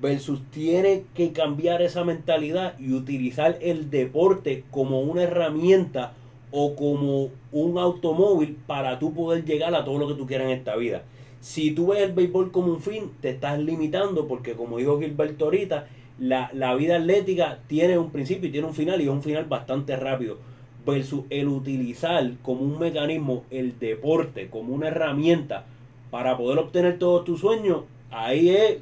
[0.00, 6.14] versus tiene que cambiar esa mentalidad y utilizar el deporte como una herramienta
[6.50, 10.58] o como un automóvil para tú poder llegar a todo lo que tú quieras en
[10.58, 11.04] esta vida.
[11.40, 15.46] Si tú ves el béisbol como un fin, te estás limitando porque como dijo Gilberto
[15.46, 19.22] ahorita, la, la vida atlética tiene un principio y tiene un final y es un
[19.22, 20.38] final bastante rápido.
[20.84, 25.66] Versus el utilizar como un mecanismo el deporte, como una herramienta
[26.10, 28.78] para poder obtener todos tus sueños, ahí es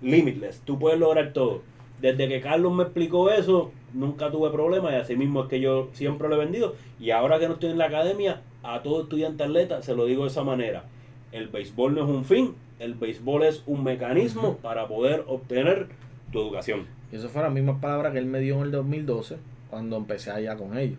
[0.00, 0.60] limitless.
[0.64, 1.62] Tú puedes lograr todo.
[2.00, 5.88] Desde que Carlos me explicó eso, nunca tuve problemas y así mismo es que yo
[5.92, 6.74] siempre lo he vendido.
[6.98, 10.24] Y ahora que no estoy en la academia, a todo estudiante atleta se lo digo
[10.24, 10.84] de esa manera.
[11.32, 15.88] El béisbol no es un fin, el béisbol es un mecanismo para poder obtener
[16.30, 16.86] tu educación.
[17.10, 19.36] Y eso fueron las mismas palabras que él me dio en el 2012
[19.70, 20.98] cuando empecé allá con ellos.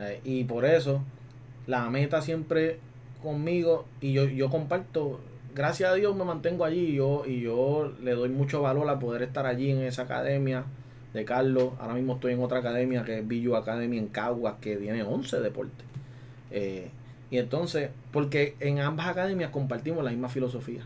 [0.00, 1.02] Eh, y por eso
[1.66, 2.78] la meta siempre
[3.22, 5.20] conmigo y yo, yo comparto,
[5.54, 8.98] gracias a Dios me mantengo allí y yo, y yo le doy mucho valor a
[8.98, 10.64] poder estar allí en esa academia
[11.12, 11.72] de Carlos.
[11.78, 15.40] Ahora mismo estoy en otra academia que es Billu Academy en Caguas que tiene 11
[15.40, 15.86] deportes.
[16.50, 16.90] Eh,
[17.30, 20.82] y entonces, porque en ambas academias compartimos la misma filosofía.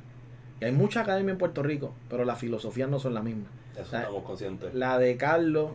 [0.61, 3.49] Y hay muchas academias en Puerto Rico, pero las filosofías no son las mismas.
[3.75, 4.75] Eso estamos conscientes.
[4.75, 5.73] La de Carlos,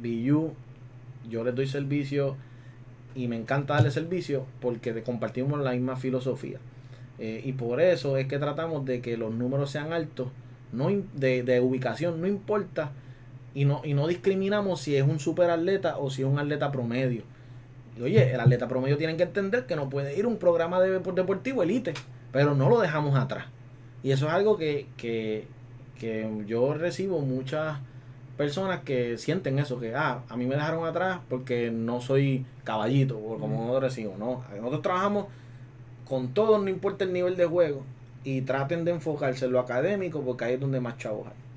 [0.00, 0.52] Billu,
[1.28, 2.36] yo les doy servicio
[3.14, 6.58] y me encanta darle servicio porque compartimos la misma filosofía.
[7.18, 10.28] Eh, y por eso es que tratamos de que los números sean altos,
[10.72, 12.92] no de, de ubicación, no importa,
[13.54, 16.70] y no, y no discriminamos si es un super atleta o si es un atleta
[16.70, 17.22] promedio.
[17.98, 20.80] Y oye, el atleta promedio tiene que entender que no puede ir a un programa
[20.80, 21.94] de deportivo elite,
[22.32, 23.46] pero no lo dejamos atrás.
[24.02, 25.46] Y eso es algo que, que,
[25.98, 27.78] que yo recibo muchas
[28.36, 33.18] personas que sienten eso, que ah, a mí me dejaron atrás porque no soy caballito,
[33.18, 35.26] o como nosotros decimos, no, nosotros trabajamos
[36.08, 37.82] con todos, no importa el nivel de juego,
[38.24, 41.49] y traten de enfocarse en lo académico porque ahí es donde más chavos hay.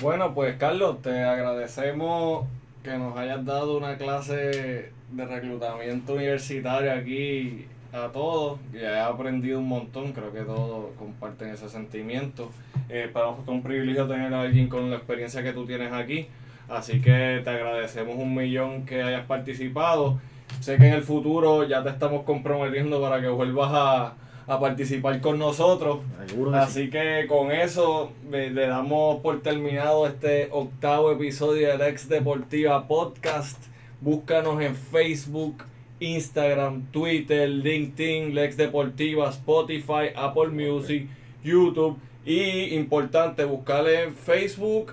[0.00, 2.46] Bueno, pues Carlos, te agradecemos
[2.84, 8.60] que nos hayas dado una clase de reclutamiento universitario aquí a todos.
[8.72, 12.50] Ya he aprendido un montón, creo que todos comparten ese sentimiento.
[12.88, 15.92] Eh, para nosotros es un privilegio tener a alguien con la experiencia que tú tienes
[15.92, 16.28] aquí.
[16.68, 20.20] Así que te agradecemos un millón que hayas participado.
[20.60, 24.14] Sé que en el futuro ya te estamos comprometiendo para que vuelvas a,
[24.48, 26.00] a participar con nosotros.
[26.26, 26.62] Seguro que sí.
[26.64, 32.88] Así que con eso le, le damos por terminado este octavo episodio del Ex Deportiva
[32.88, 33.62] Podcast.
[34.00, 35.64] Búscanos en Facebook,
[36.00, 41.06] Instagram, Twitter, LinkedIn, Lex Deportiva, Spotify, Apple Music,
[41.44, 41.98] YouTube.
[42.24, 44.92] Y importante, buscarle en Facebook,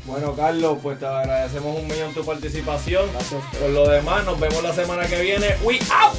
[0.06, 3.06] Bueno, Carlos, pues te agradecemos un millón tu participación.
[3.12, 3.44] Gracias.
[3.60, 5.48] Por lo demás, nos vemos la semana que viene.
[5.64, 6.16] We out!